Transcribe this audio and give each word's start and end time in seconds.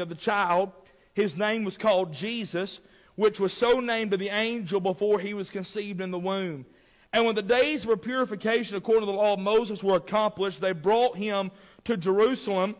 of 0.00 0.08
the 0.08 0.14
child, 0.14 0.72
his 1.14 1.36
name 1.36 1.64
was 1.64 1.76
called 1.76 2.12
Jesus, 2.12 2.80
which 3.16 3.40
was 3.40 3.52
so 3.52 3.80
named 3.80 4.12
of 4.12 4.20
the 4.20 4.28
angel 4.28 4.80
before 4.80 5.18
he 5.18 5.34
was 5.34 5.50
conceived 5.50 6.00
in 6.00 6.10
the 6.10 6.18
womb. 6.18 6.64
And 7.12 7.24
when 7.24 7.34
the 7.34 7.42
days 7.42 7.86
of 7.86 8.02
purification 8.02 8.76
according 8.76 9.02
to 9.02 9.06
the 9.06 9.18
law 9.18 9.32
of 9.32 9.38
Moses 9.38 9.82
were 9.82 9.96
accomplished, 9.96 10.60
they 10.60 10.72
brought 10.72 11.16
him 11.16 11.50
to 11.84 11.96
Jerusalem 11.96 12.76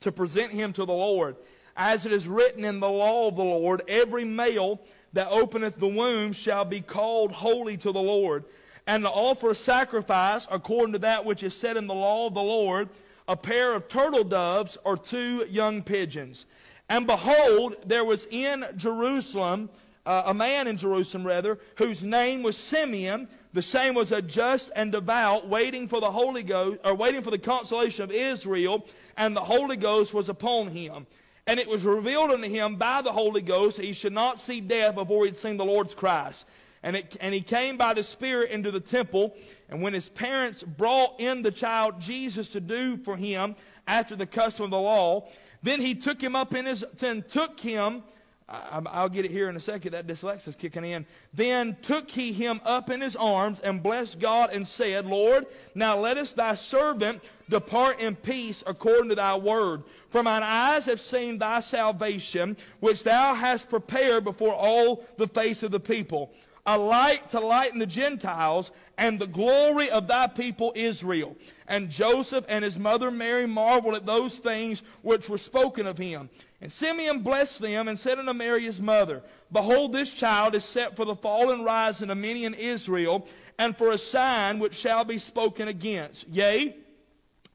to 0.00 0.12
present 0.12 0.52
him 0.52 0.72
to 0.72 0.84
the 0.84 0.92
Lord. 0.92 1.36
As 1.76 2.04
it 2.04 2.12
is 2.12 2.28
written 2.28 2.64
in 2.64 2.80
the 2.80 2.88
law 2.88 3.28
of 3.28 3.36
the 3.36 3.44
Lord, 3.44 3.82
every 3.88 4.24
male 4.24 4.80
that 5.12 5.28
openeth 5.28 5.78
the 5.78 5.88
womb 5.88 6.32
shall 6.32 6.64
be 6.64 6.80
called 6.80 7.32
holy 7.32 7.76
to 7.78 7.92
the 7.92 8.02
Lord. 8.02 8.44
And 8.86 9.04
to 9.04 9.10
offer 9.10 9.50
a 9.50 9.54
sacrifice 9.54 10.46
according 10.50 10.92
to 10.92 10.98
that 11.00 11.24
which 11.24 11.42
is 11.42 11.54
said 11.54 11.76
in 11.76 11.86
the 11.86 11.94
law 11.94 12.26
of 12.26 12.34
the 12.34 12.42
Lord, 12.42 12.90
a 13.26 13.36
pair 13.36 13.74
of 13.74 13.88
turtle 13.88 14.24
doves 14.24 14.76
or 14.84 14.96
two 14.96 15.46
young 15.48 15.82
pigeons. 15.82 16.44
And 16.88 17.06
behold, 17.06 17.76
there 17.86 18.04
was 18.04 18.26
in 18.30 18.64
Jerusalem, 18.76 19.70
uh, 20.04 20.24
a 20.26 20.34
man 20.34 20.66
in 20.66 20.76
Jerusalem 20.76 21.26
rather, 21.26 21.58
whose 21.76 22.02
name 22.02 22.42
was 22.42 22.56
Simeon. 22.56 23.28
The 23.54 23.62
same 23.62 23.94
was 23.94 24.12
a 24.12 24.20
just 24.20 24.70
and 24.76 24.92
devout, 24.92 25.48
waiting 25.48 25.88
for 25.88 26.00
the 26.00 26.10
Holy 26.10 26.42
Ghost, 26.42 26.80
or 26.84 26.94
waiting 26.94 27.22
for 27.22 27.30
the 27.30 27.38
consolation 27.38 28.04
of 28.04 28.12
Israel, 28.12 28.86
and 29.16 29.34
the 29.34 29.40
Holy 29.40 29.76
Ghost 29.76 30.12
was 30.12 30.28
upon 30.28 30.68
him. 30.68 31.06
And 31.46 31.60
it 31.60 31.68
was 31.68 31.84
revealed 31.84 32.30
unto 32.30 32.48
him 32.48 32.76
by 32.76 33.02
the 33.02 33.12
Holy 33.12 33.42
Ghost 33.42 33.76
that 33.76 33.84
he 33.84 33.92
should 33.92 34.12
not 34.14 34.40
see 34.40 34.60
death 34.60 34.94
before 34.94 35.24
he 35.24 35.28
had 35.28 35.36
seen 35.36 35.56
the 35.56 35.64
Lord's 35.64 35.94
Christ. 35.94 36.44
And, 36.82 36.96
it, 36.96 37.16
and 37.20 37.32
he 37.32 37.40
came 37.40 37.78
by 37.78 37.94
the 37.94 38.02
Spirit 38.02 38.50
into 38.50 38.70
the 38.70 38.80
temple. 38.80 39.34
And 39.68 39.82
when 39.82 39.94
his 39.94 40.08
parents 40.08 40.62
brought 40.62 41.20
in 41.20 41.42
the 41.42 41.50
child 41.50 42.00
Jesus 42.00 42.48
to 42.50 42.60
do 42.60 42.96
for 42.98 43.16
him 43.16 43.54
after 43.86 44.16
the 44.16 44.26
custom 44.26 44.66
of 44.66 44.70
the 44.70 44.78
law, 44.78 45.28
then 45.62 45.80
he 45.80 45.94
took 45.94 46.20
him 46.20 46.36
up 46.36 46.54
in 46.54 46.66
his, 46.66 46.84
then 46.98 47.22
took 47.22 47.58
him, 47.58 48.02
I'll 48.46 49.08
get 49.08 49.24
it 49.24 49.30
here 49.30 49.48
in 49.48 49.56
a 49.56 49.60
second, 49.60 49.92
that 49.92 50.06
dyslexia's 50.06 50.54
kicking 50.54 50.84
in. 50.84 51.06
Then 51.32 51.76
took 51.80 52.10
he 52.10 52.32
him 52.34 52.60
up 52.64 52.90
in 52.90 53.00
his 53.00 53.16
arms 53.16 53.60
and 53.60 53.82
blessed 53.82 54.18
God 54.18 54.50
and 54.52 54.68
said, 54.68 55.06
Lord, 55.06 55.46
now 55.74 55.98
lettest 55.98 56.36
thy 56.36 56.54
servant 56.54 57.22
depart 57.48 58.00
in 58.00 58.16
peace 58.16 58.62
according 58.66 59.08
to 59.08 59.14
thy 59.14 59.36
word. 59.36 59.82
For 60.10 60.22
mine 60.22 60.42
eyes 60.42 60.84
have 60.84 61.00
seen 61.00 61.38
thy 61.38 61.60
salvation, 61.60 62.58
which 62.80 63.02
thou 63.02 63.34
hast 63.34 63.70
prepared 63.70 64.24
before 64.24 64.54
all 64.54 65.04
the 65.16 65.28
face 65.28 65.62
of 65.62 65.70
the 65.70 65.80
people 65.80 66.30
a 66.66 66.78
light 66.78 67.28
to 67.28 67.40
lighten 67.40 67.78
the 67.78 67.86
Gentiles, 67.86 68.70
and 68.96 69.18
the 69.18 69.26
glory 69.26 69.90
of 69.90 70.06
thy 70.06 70.26
people 70.28 70.72
Israel. 70.74 71.36
And 71.68 71.90
Joseph 71.90 72.44
and 72.48 72.64
his 72.64 72.78
mother 72.78 73.10
Mary 73.10 73.46
marveled 73.46 73.96
at 73.96 74.06
those 74.06 74.38
things 74.38 74.82
which 75.02 75.28
were 75.28 75.38
spoken 75.38 75.86
of 75.86 75.98
him. 75.98 76.30
And 76.60 76.72
Simeon 76.72 77.20
blessed 77.20 77.60
them 77.60 77.88
and 77.88 77.98
said 77.98 78.18
unto 78.18 78.32
Mary 78.32 78.64
his 78.64 78.80
mother, 78.80 79.22
Behold, 79.52 79.92
this 79.92 80.08
child 80.08 80.54
is 80.54 80.64
set 80.64 80.96
for 80.96 81.04
the 81.04 81.14
fall 81.14 81.50
and 81.50 81.64
rising 81.64 82.08
of 82.08 82.16
many 82.16 82.44
in 82.44 82.54
Israel, 82.54 83.26
and 83.58 83.76
for 83.76 83.90
a 83.90 83.98
sign 83.98 84.58
which 84.58 84.74
shall 84.74 85.04
be 85.04 85.18
spoken 85.18 85.68
against. 85.68 86.26
Yea, 86.28 86.74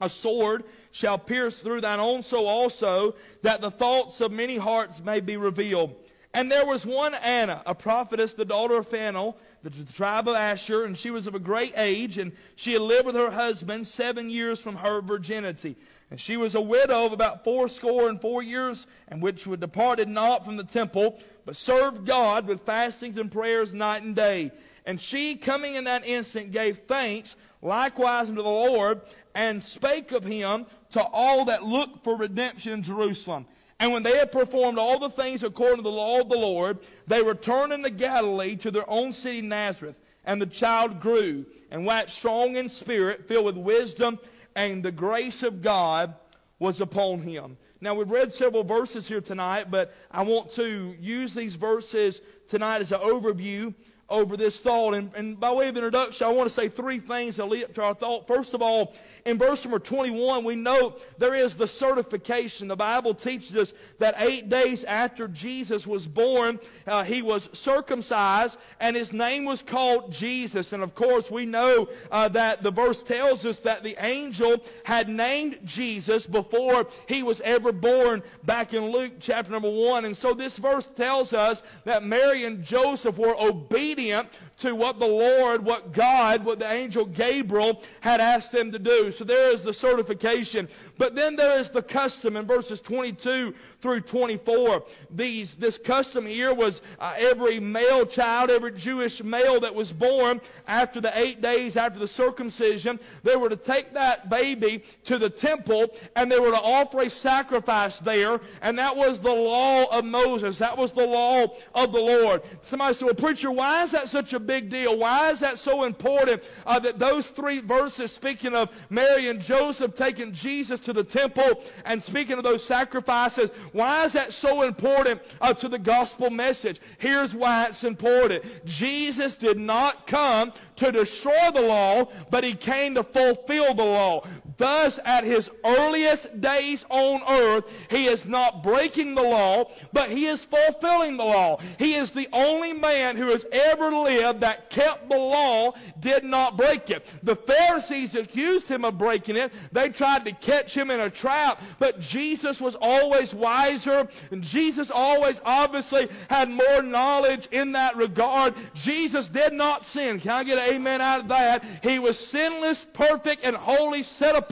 a 0.00 0.08
sword 0.08 0.64
shall 0.92 1.18
pierce 1.18 1.56
through 1.56 1.80
thine 1.80 2.00
own 2.00 2.22
soul 2.22 2.46
also, 2.46 3.16
that 3.42 3.60
the 3.60 3.70
thoughts 3.70 4.20
of 4.20 4.30
many 4.30 4.56
hearts 4.56 5.00
may 5.00 5.20
be 5.20 5.36
revealed. 5.36 5.94
And 6.32 6.50
there 6.50 6.64
was 6.64 6.86
one 6.86 7.12
Anna, 7.14 7.60
a 7.66 7.74
prophetess, 7.74 8.34
the 8.34 8.44
daughter 8.44 8.76
of 8.76 8.86
Phanuel, 8.86 9.36
the 9.64 9.70
tribe 9.92 10.28
of 10.28 10.36
Asher, 10.36 10.84
and 10.84 10.96
she 10.96 11.10
was 11.10 11.26
of 11.26 11.34
a 11.34 11.40
great 11.40 11.72
age, 11.76 12.18
and 12.18 12.32
she 12.54 12.72
had 12.72 12.82
lived 12.82 13.06
with 13.06 13.16
her 13.16 13.32
husband 13.32 13.88
seven 13.88 14.30
years 14.30 14.60
from 14.60 14.76
her 14.76 15.00
virginity. 15.00 15.76
And 16.08 16.20
she 16.20 16.36
was 16.36 16.54
a 16.54 16.60
widow 16.60 17.06
of 17.06 17.12
about 17.12 17.42
fourscore 17.42 18.08
and 18.08 18.20
four 18.20 18.44
years, 18.44 18.86
and 19.08 19.20
which 19.20 19.44
departed 19.44 20.08
not 20.08 20.44
from 20.44 20.56
the 20.56 20.64
temple, 20.64 21.18
but 21.44 21.56
served 21.56 22.06
God 22.06 22.46
with 22.46 22.60
fastings 22.60 23.18
and 23.18 23.30
prayers 23.30 23.74
night 23.74 24.02
and 24.02 24.14
day. 24.14 24.52
And 24.86 25.00
she, 25.00 25.34
coming 25.34 25.74
in 25.74 25.84
that 25.84 26.06
instant, 26.06 26.52
gave 26.52 26.78
thanks 26.86 27.34
likewise 27.60 28.28
unto 28.28 28.42
the 28.42 28.48
Lord, 28.48 29.00
and 29.34 29.62
spake 29.64 30.12
of 30.12 30.24
him 30.24 30.66
to 30.92 31.02
all 31.02 31.46
that 31.46 31.64
looked 31.64 32.04
for 32.04 32.16
redemption 32.16 32.72
in 32.72 32.82
Jerusalem. 32.82 33.46
And 33.80 33.92
when 33.92 34.02
they 34.02 34.18
had 34.18 34.30
performed 34.30 34.78
all 34.78 34.98
the 34.98 35.08
things 35.08 35.42
according 35.42 35.78
to 35.78 35.82
the 35.82 35.90
law 35.90 36.20
of 36.20 36.28
the 36.28 36.36
Lord, 36.38 36.78
they 37.06 37.22
returned 37.22 37.72
into 37.72 37.88
Galilee 37.88 38.56
to 38.56 38.70
their 38.70 38.88
own 38.88 39.12
city 39.12 39.40
Nazareth. 39.40 39.96
And 40.26 40.40
the 40.40 40.46
child 40.46 41.00
grew 41.00 41.46
and 41.70 41.86
waxed 41.86 42.18
strong 42.18 42.56
in 42.56 42.68
spirit, 42.68 43.26
filled 43.26 43.46
with 43.46 43.56
wisdom, 43.56 44.18
and 44.54 44.82
the 44.82 44.92
grace 44.92 45.42
of 45.42 45.62
God 45.62 46.14
was 46.58 46.82
upon 46.82 47.22
him. 47.22 47.56
Now 47.80 47.94
we've 47.94 48.10
read 48.10 48.34
several 48.34 48.64
verses 48.64 49.08
here 49.08 49.22
tonight, 49.22 49.70
but 49.70 49.94
I 50.10 50.22
want 50.24 50.52
to 50.56 50.94
use 51.00 51.32
these 51.32 51.54
verses 51.54 52.20
tonight 52.48 52.82
as 52.82 52.92
an 52.92 53.00
overview 53.00 53.72
over 54.10 54.36
this 54.36 54.58
thought. 54.58 54.94
And, 54.94 55.14
and, 55.14 55.38
by 55.38 55.52
way 55.52 55.68
of 55.68 55.76
introduction, 55.76 56.26
I 56.26 56.30
want 56.30 56.48
to 56.48 56.54
say 56.54 56.68
three 56.68 56.98
things 56.98 57.36
that 57.36 57.46
lead 57.46 57.64
up 57.64 57.74
to 57.74 57.82
our 57.82 57.94
thought. 57.94 58.26
First 58.26 58.54
of 58.54 58.60
all, 58.60 58.94
in 59.24 59.38
verse 59.38 59.64
number 59.64 59.78
21, 59.78 60.44
we 60.44 60.56
know 60.56 60.96
there 61.18 61.34
is 61.34 61.54
the 61.54 61.68
certification. 61.68 62.66
The 62.66 62.76
Bible 62.76 63.14
teaches 63.14 63.54
us 63.56 63.72
that 63.98 64.16
eight 64.18 64.48
days 64.48 64.82
after 64.84 65.28
Jesus 65.28 65.86
was 65.86 66.06
born, 66.06 66.58
uh, 66.86 67.04
he 67.04 67.22
was 67.22 67.48
circumcised, 67.52 68.58
and 68.80 68.96
his 68.96 69.12
name 69.12 69.44
was 69.44 69.62
called 69.62 70.12
Jesus. 70.12 70.72
And 70.72 70.82
of 70.82 70.94
course, 70.96 71.30
we 71.30 71.46
know 71.46 71.88
uh, 72.10 72.28
that 72.30 72.62
the 72.64 72.72
verse 72.72 73.02
tells 73.02 73.46
us 73.46 73.60
that 73.60 73.84
the 73.84 73.96
angel 74.04 74.64
had 74.84 75.08
named 75.08 75.60
Jesus 75.64 76.26
before 76.26 76.88
he 77.06 77.22
was 77.22 77.40
ever 77.42 77.70
born 77.70 78.22
back 78.44 78.74
in 78.74 78.90
Luke 78.90 79.12
chapter 79.20 79.52
number 79.52 79.70
1. 79.70 80.04
And 80.04 80.16
so 80.16 80.34
this 80.34 80.58
verse 80.58 80.88
tells 80.96 81.32
us 81.32 81.62
that 81.84 82.02
Mary 82.02 82.44
and 82.44 82.64
Joseph 82.64 83.16
were 83.16 83.36
obedient 83.40 83.99
obedient 84.00 84.28
to 84.58 84.74
what 84.74 84.98
the 84.98 85.06
Lord, 85.06 85.64
what 85.64 85.92
God, 85.92 86.44
what 86.44 86.58
the 86.58 86.70
angel 86.70 87.06
Gabriel 87.06 87.82
had 88.00 88.20
asked 88.20 88.52
them 88.52 88.70
to 88.72 88.78
do. 88.78 89.10
So 89.10 89.24
there 89.24 89.52
is 89.52 89.62
the 89.62 89.72
certification. 89.72 90.68
But 90.98 91.14
then 91.14 91.34
there 91.34 91.58
is 91.60 91.70
the 91.70 91.82
custom 91.82 92.36
in 92.36 92.46
verses 92.46 92.80
22 92.80 93.54
through 93.80 94.00
24. 94.02 94.84
These, 95.10 95.54
this 95.54 95.78
custom 95.78 96.26
here 96.26 96.52
was 96.52 96.82
uh, 96.98 97.14
every 97.16 97.58
male 97.58 98.04
child, 98.04 98.50
every 98.50 98.72
Jewish 98.72 99.22
male 99.22 99.60
that 99.60 99.74
was 99.74 99.92
born 99.92 100.42
after 100.68 101.00
the 101.00 101.18
eight 101.18 101.40
days 101.40 101.78
after 101.78 101.98
the 101.98 102.06
circumcision, 102.06 103.00
they 103.22 103.36
were 103.36 103.48
to 103.48 103.56
take 103.56 103.94
that 103.94 104.28
baby 104.28 104.84
to 105.04 105.16
the 105.16 105.30
temple 105.30 105.86
and 106.16 106.30
they 106.30 106.38
were 106.38 106.50
to 106.50 106.60
offer 106.60 107.00
a 107.00 107.10
sacrifice 107.10 107.98
there. 108.00 108.40
And 108.60 108.76
that 108.78 108.94
was 108.94 109.20
the 109.20 109.32
law 109.32 109.86
of 109.86 110.04
Moses. 110.04 110.58
That 110.58 110.76
was 110.76 110.92
the 110.92 111.06
law 111.06 111.46
of 111.74 111.92
the 111.92 112.00
Lord. 112.00 112.42
Somebody 112.60 112.92
said, 112.92 113.06
well, 113.06 113.14
preacher, 113.14 113.50
why 113.50 113.84
is 113.90 114.00
that 114.00 114.08
such 114.08 114.32
a 114.34 114.38
big 114.38 114.70
deal? 114.70 114.96
Why 114.96 115.30
is 115.30 115.40
that 115.40 115.58
so 115.58 115.82
important 115.82 116.44
uh, 116.64 116.78
that 116.78 117.00
those 117.00 117.28
three 117.30 117.58
verses 117.58 118.12
speaking 118.12 118.54
of 118.54 118.70
Mary 118.88 119.28
and 119.28 119.40
Joseph 119.40 119.96
taking 119.96 120.32
Jesus 120.32 120.78
to 120.80 120.92
the 120.92 121.02
temple 121.02 121.64
and 121.84 122.00
speaking 122.00 122.38
of 122.38 122.44
those 122.44 122.62
sacrifices, 122.62 123.50
why 123.72 124.04
is 124.04 124.12
that 124.12 124.32
so 124.32 124.62
important 124.62 125.20
uh, 125.40 125.52
to 125.54 125.68
the 125.68 125.78
gospel 125.78 126.30
message? 126.30 126.80
Here's 126.98 127.34
why 127.34 127.66
it's 127.66 127.82
important. 127.82 128.64
Jesus 128.64 129.34
did 129.34 129.58
not 129.58 130.06
come 130.06 130.52
to 130.76 130.92
destroy 130.92 131.50
the 131.52 131.62
law, 131.62 132.04
but 132.30 132.44
he 132.44 132.54
came 132.54 132.94
to 132.94 133.02
fulfill 133.02 133.74
the 133.74 133.84
law. 133.84 134.22
Thus, 134.60 135.00
at 135.06 135.24
his 135.24 135.50
earliest 135.64 136.38
days 136.38 136.84
on 136.90 137.22
earth, 137.26 137.86
he 137.88 138.08
is 138.08 138.26
not 138.26 138.62
breaking 138.62 139.14
the 139.14 139.22
law, 139.22 139.70
but 139.90 140.10
he 140.10 140.26
is 140.26 140.44
fulfilling 140.44 141.16
the 141.16 141.24
law. 141.24 141.60
He 141.78 141.94
is 141.94 142.10
the 142.10 142.28
only 142.30 142.74
man 142.74 143.16
who 143.16 143.28
has 143.28 143.46
ever 143.50 143.90
lived 143.90 144.40
that 144.40 144.68
kept 144.68 145.08
the 145.08 145.16
law, 145.16 145.72
did 145.98 146.24
not 146.24 146.58
break 146.58 146.90
it. 146.90 147.06
The 147.22 147.36
Pharisees 147.36 148.14
accused 148.14 148.68
him 148.68 148.84
of 148.84 148.98
breaking 148.98 149.36
it. 149.36 149.50
They 149.72 149.88
tried 149.88 150.26
to 150.26 150.32
catch 150.32 150.76
him 150.76 150.90
in 150.90 151.00
a 151.00 151.08
trap, 151.08 151.62
but 151.78 151.98
Jesus 151.98 152.60
was 152.60 152.76
always 152.82 153.32
wiser, 153.32 154.08
and 154.30 154.42
Jesus 154.42 154.90
always 154.90 155.40
obviously 155.42 156.10
had 156.28 156.50
more 156.50 156.82
knowledge 156.82 157.48
in 157.50 157.72
that 157.72 157.96
regard. 157.96 158.52
Jesus 158.74 159.30
did 159.30 159.54
not 159.54 159.86
sin. 159.86 160.20
Can 160.20 160.32
I 160.32 160.44
get 160.44 160.58
an 160.58 160.74
amen 160.74 161.00
out 161.00 161.20
of 161.20 161.28
that. 161.28 161.64
He 161.82 161.98
was 161.98 162.18
sinless, 162.18 162.86
perfect, 162.92 163.42
and 163.46 163.56
holy, 163.56 164.02
set 164.02 164.36
apart, 164.36 164.49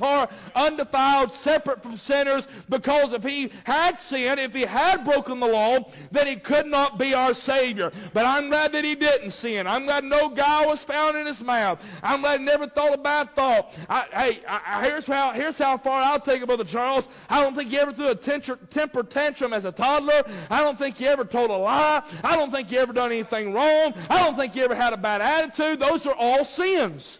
undefiled, 0.55 1.33
separate 1.33 1.83
from 1.83 1.97
sinners, 1.97 2.47
because 2.69 3.13
if 3.13 3.25
he 3.25 3.51
had 3.65 3.99
sinned, 4.01 4.41
if 4.41 4.55
he 4.55 4.63
had 4.63 5.05
broken 5.05 5.41
the 5.41 5.47
law, 5.47 5.91
then 6.11 6.27
he 6.27 6.37
could 6.37 6.67
not 6.67 6.99
be 6.99 7.15
our 7.15 7.35
Savior. 7.35 7.93
But 8.13 8.27
I'm 8.27 8.49
glad 8.49 8.73
that 8.73 8.85
he 8.85 8.95
didn't 8.95 9.33
sin. 9.33 9.67
I'm 9.67 9.85
glad 9.85 10.05
no 10.05 10.29
guile 10.29 10.69
was 10.69 10.83
found 10.85 11.17
in 11.17 11.27
his 11.27 11.43
mouth. 11.43 11.85
I'm 12.03 12.21
glad 12.21 12.41
he 12.41 12.47
never 12.47 12.67
thought 12.67 12.95
a 12.95 12.99
bad 12.99 13.35
thought. 13.35 13.75
I, 13.89 14.07
hey, 14.13 14.41
I, 14.49 14.85
here's 14.85 15.07
how 15.07 15.33
here's 15.33 15.59
how 15.59 15.79
far 15.79 16.01
I'll 16.03 16.21
take 16.21 16.43
it, 16.43 16.47
Brother 16.47 16.65
Charles. 16.65 17.09
I 17.29 17.43
don't 17.43 17.55
think 17.55 17.71
he 17.71 17.79
ever 17.79 17.93
threw 17.93 18.09
a 18.09 18.15
temper, 18.15 18.57
temper 18.71 19.03
tantrum 19.03 19.53
as 19.53 19.65
a 19.65 19.73
toddler. 19.73 20.23
I 20.51 20.63
don't 20.63 20.79
think 20.79 20.97
he 20.97 21.07
ever 21.07 21.25
told 21.25 21.51
a 21.51 21.57
lie. 21.57 22.03
I 22.25 22.37
don't 22.37 22.51
think 22.51 22.69
he 22.69 22.79
ever 22.79 22.93
done 22.93 23.13
anything 23.13 23.53
wrong. 23.53 23.95
I 24.11 24.25
don't 24.25 24.37
think 24.37 24.55
he 24.55 24.61
ever 24.63 24.75
had 24.75 24.93
a 24.93 24.97
bad 24.97 25.21
attitude. 25.21 25.81
Those 25.81 26.07
are 26.07 26.15
all 26.15 26.45
sins. 26.45 27.19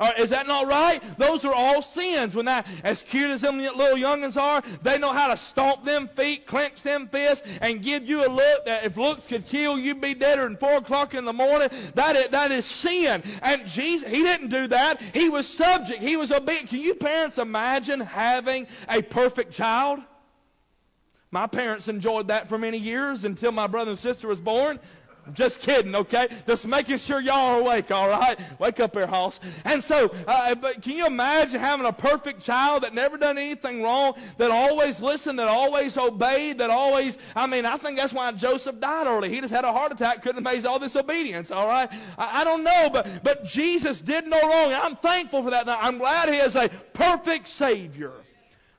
Uh, 0.00 0.12
is 0.18 0.30
that 0.30 0.46
not 0.46 0.66
right? 0.66 1.02
Those 1.18 1.44
are 1.44 1.52
all 1.52 1.82
sins. 1.82 2.34
When 2.34 2.46
that, 2.46 2.66
as 2.84 3.02
cute 3.02 3.30
as 3.30 3.40
them 3.40 3.58
little 3.58 3.98
youngins 3.98 4.36
are, 4.36 4.62
they 4.82 4.98
know 4.98 5.12
how 5.12 5.28
to 5.28 5.36
stomp 5.36 5.84
them 5.84 6.08
feet, 6.08 6.46
clench 6.46 6.82
them 6.82 7.08
fists, 7.08 7.46
and 7.60 7.82
give 7.82 8.08
you 8.08 8.26
a 8.26 8.30
look 8.30 8.64
that 8.66 8.84
if 8.84 8.96
looks 8.96 9.26
could 9.26 9.46
kill, 9.46 9.78
you'd 9.78 10.00
be 10.00 10.14
deader 10.14 10.44
than 10.44 10.56
four 10.56 10.76
o'clock 10.76 11.14
in 11.14 11.24
the 11.24 11.32
morning. 11.32 11.68
That 11.94 12.16
is, 12.16 12.28
that 12.28 12.50
is 12.50 12.64
sin. 12.64 13.22
And 13.42 13.66
Jesus, 13.66 14.08
He 14.08 14.22
didn't 14.22 14.50
do 14.50 14.66
that. 14.68 15.00
He 15.00 15.28
was 15.28 15.46
subject. 15.46 16.02
He 16.02 16.16
was 16.16 16.32
obedient. 16.32 16.68
Can 16.68 16.80
you 16.80 16.94
parents 16.94 17.38
imagine 17.38 18.00
having 18.00 18.66
a 18.88 19.02
perfect 19.02 19.52
child? 19.52 20.00
My 21.30 21.46
parents 21.46 21.88
enjoyed 21.88 22.28
that 22.28 22.48
for 22.48 22.56
many 22.56 22.78
years 22.78 23.24
until 23.24 23.52
my 23.52 23.66
brother 23.66 23.90
and 23.90 24.00
sister 24.00 24.28
was 24.28 24.38
born. 24.38 24.78
Just 25.32 25.60
kidding, 25.60 25.94
okay? 25.94 26.28
Just 26.46 26.66
making 26.66 26.98
sure 26.98 27.20
y'all 27.20 27.56
are 27.56 27.60
awake, 27.60 27.90
all 27.90 28.08
right? 28.08 28.38
Wake 28.58 28.80
up 28.80 28.94
here, 28.94 29.06
Hoss. 29.06 29.40
And 29.64 29.82
so, 29.82 30.14
uh, 30.26 30.54
but 30.54 30.82
can 30.82 30.92
you 30.92 31.06
imagine 31.06 31.60
having 31.60 31.86
a 31.86 31.92
perfect 31.92 32.42
child 32.42 32.82
that 32.82 32.94
never 32.94 33.18
done 33.18 33.38
anything 33.38 33.82
wrong, 33.82 34.14
that 34.38 34.50
always 34.50 35.00
listened, 35.00 35.38
that 35.38 35.48
always 35.48 35.96
obeyed, 35.96 36.58
that 36.58 36.70
always, 36.70 37.18
I 37.34 37.46
mean, 37.46 37.64
I 37.64 37.76
think 37.76 37.98
that's 37.98 38.12
why 38.12 38.30
Joseph 38.32 38.80
died 38.80 39.06
early. 39.06 39.30
He 39.30 39.40
just 39.40 39.52
had 39.52 39.64
a 39.64 39.72
heart 39.72 39.92
attack, 39.92 40.22
couldn't 40.22 40.44
face 40.44 40.64
all 40.64 40.78
this 40.78 40.96
obedience, 40.96 41.50
all 41.50 41.66
right? 41.66 41.90
I, 42.16 42.42
I 42.42 42.44
don't 42.44 42.62
know, 42.62 42.90
but, 42.92 43.20
but 43.22 43.44
Jesus 43.44 44.00
did 44.00 44.26
no 44.26 44.40
wrong. 44.40 44.72
I'm 44.72 44.96
thankful 44.96 45.42
for 45.42 45.50
that. 45.50 45.68
I'm 45.68 45.98
glad 45.98 46.28
He 46.28 46.36
is 46.36 46.56
a 46.56 46.68
perfect 46.92 47.48
Savior. 47.48 48.12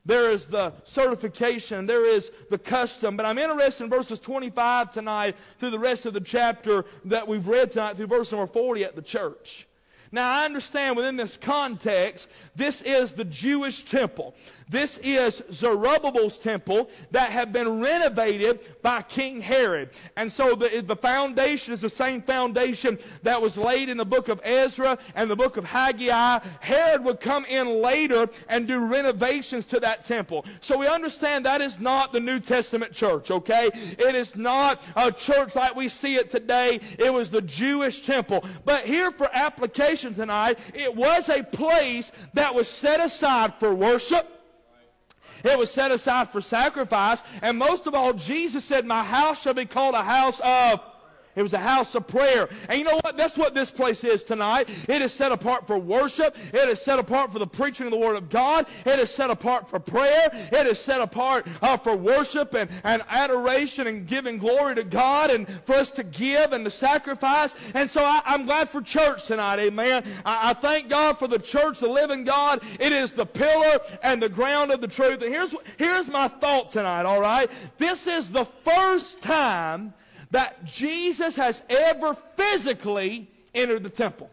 There 0.07 0.31
is 0.31 0.47
the 0.47 0.71
certification. 0.85 1.85
There 1.85 2.05
is 2.05 2.31
the 2.49 2.57
custom. 2.57 3.17
But 3.17 3.25
I'm 3.25 3.37
interested 3.37 3.83
in 3.83 3.89
verses 3.89 4.19
25 4.19 4.91
tonight 4.91 5.35
through 5.59 5.71
the 5.71 5.79
rest 5.79 6.05
of 6.05 6.13
the 6.13 6.21
chapter 6.21 6.85
that 7.05 7.27
we've 7.27 7.45
read 7.45 7.71
tonight 7.73 7.97
through 7.97 8.07
verse 8.07 8.31
number 8.31 8.47
40 8.47 8.85
at 8.85 8.95
the 8.95 9.01
church. 9.01 9.67
Now, 10.11 10.31
I 10.31 10.45
understand 10.45 10.95
within 10.95 11.17
this 11.17 11.35
context, 11.35 12.29
this 12.55 12.81
is 12.81 13.11
the 13.11 13.25
Jewish 13.25 13.83
temple. 13.83 14.35
This 14.69 14.99
is 15.01 15.41
Zerubbabel's 15.53 16.37
temple 16.37 16.89
that 17.11 17.31
had 17.31 17.53
been 17.53 17.79
renovated 17.79 18.59
by 18.81 19.01
King 19.01 19.39
Herod. 19.39 19.91
And 20.17 20.31
so 20.31 20.55
the, 20.55 20.81
the 20.81 20.95
foundation 20.95 21.73
is 21.73 21.79
the 21.79 21.89
same 21.89 22.21
foundation 22.21 22.99
that 23.23 23.41
was 23.41 23.57
laid 23.57 23.87
in 23.87 23.95
the 23.95 24.05
book 24.05 24.27
of 24.27 24.41
Ezra 24.43 24.97
and 25.15 25.29
the 25.29 25.37
book 25.37 25.55
of 25.55 25.63
Haggai. 25.63 26.39
Herod 26.59 27.03
would 27.05 27.21
come 27.21 27.45
in 27.45 27.81
later 27.81 28.29
and 28.49 28.67
do 28.67 28.85
renovations 28.85 29.65
to 29.67 29.79
that 29.79 30.03
temple. 30.03 30.45
So 30.59 30.77
we 30.77 30.87
understand 30.87 31.45
that 31.45 31.61
is 31.61 31.79
not 31.79 32.11
the 32.11 32.19
New 32.19 32.41
Testament 32.41 32.91
church, 32.91 33.31
okay? 33.31 33.69
It 33.73 34.15
is 34.15 34.35
not 34.35 34.83
a 34.97 35.13
church 35.13 35.55
like 35.55 35.77
we 35.77 35.87
see 35.87 36.15
it 36.15 36.29
today. 36.29 36.81
It 36.99 37.13
was 37.13 37.31
the 37.31 37.41
Jewish 37.41 38.01
temple. 38.01 38.43
But 38.65 38.81
here 38.81 39.11
for 39.11 39.29
application 39.31 40.13
tonight, 40.13 40.59
it 40.73 40.93
was 40.93 41.29
a 41.29 41.41
place 41.41 42.11
that 42.33 42.53
was 42.53 42.67
set 42.67 42.99
aside 42.99 43.53
for 43.59 43.73
worship 43.73 44.36
it 45.47 45.57
was 45.57 45.71
set 45.71 45.91
aside 45.91 46.29
for 46.29 46.41
sacrifice. 46.41 47.21
And 47.41 47.57
most 47.57 47.87
of 47.87 47.93
all, 47.93 48.13
Jesus 48.13 48.65
said, 48.65 48.85
My 48.85 49.03
house 49.03 49.41
shall 49.41 49.53
be 49.53 49.65
called 49.65 49.95
a 49.95 50.03
house 50.03 50.39
of 50.39 50.81
it 51.37 51.43
was 51.43 51.53
a 51.53 51.59
house 51.59 51.93
of 51.93 52.07
prayer. 52.07 52.49
And 52.67 52.79
you 52.79 52.83
know 52.83 52.99
what? 53.03 53.15
That's 53.15 53.37
what 53.37 53.53
this 53.53 53.69
place 53.69 54.03
is 54.03 54.23
tonight. 54.23 54.69
It 54.89 55.03
is 55.03 55.13
set 55.13 55.31
apart 55.31 55.67
for 55.67 55.77
worship. 55.77 56.35
It 56.51 56.67
is 56.67 56.81
set 56.81 56.97
apart 56.97 57.31
for 57.31 57.37
the 57.37 57.45
preaching 57.45 57.85
of 57.85 57.91
the 57.91 57.97
Word 57.97 58.15
of 58.15 58.29
God. 58.29 58.65
It 58.87 58.97
is 58.97 59.11
set 59.11 59.29
apart 59.29 59.69
for 59.69 59.79
prayer. 59.79 60.29
It 60.33 60.65
is 60.65 60.79
set 60.79 60.99
apart 60.99 61.47
uh, 61.61 61.77
for 61.77 61.95
worship 61.95 62.55
and, 62.55 62.71
and 62.83 63.03
adoration 63.07 63.85
and 63.85 64.07
giving 64.07 64.39
glory 64.39 64.73
to 64.75 64.83
God 64.83 65.29
and 65.29 65.47
for 65.65 65.75
us 65.75 65.91
to 65.91 66.03
give 66.03 66.53
and 66.53 66.65
to 66.65 66.71
sacrifice. 66.71 67.53
And 67.75 67.87
so 67.87 68.03
I, 68.03 68.21
am 68.25 68.47
glad 68.47 68.69
for 68.69 68.81
church 68.81 69.25
tonight. 69.25 69.59
Amen. 69.59 70.05
I, 70.25 70.49
I 70.49 70.53
thank 70.53 70.89
God 70.89 71.19
for 71.19 71.27
the 71.27 71.39
church, 71.39 71.79
the 71.79 71.87
living 71.87 72.23
God. 72.23 72.63
It 72.79 72.91
is 72.91 73.11
the 73.11 73.27
pillar 73.27 73.79
and 74.01 74.21
the 74.21 74.29
ground 74.29 74.71
of 74.71 74.81
the 74.81 74.87
truth. 74.87 75.21
And 75.21 75.31
here's, 75.31 75.53
here's 75.77 76.07
my 76.07 76.29
thought 76.29 76.71
tonight, 76.71 77.05
all 77.05 77.21
right? 77.21 77.51
This 77.77 78.07
is 78.07 78.31
the 78.31 78.45
first 78.45 79.21
time 79.21 79.93
that 80.31 80.65
Jesus 80.65 81.35
has 81.35 81.61
ever 81.69 82.15
physically 82.35 83.29
entered 83.53 83.83
the 83.83 83.89
temple. 83.89 84.29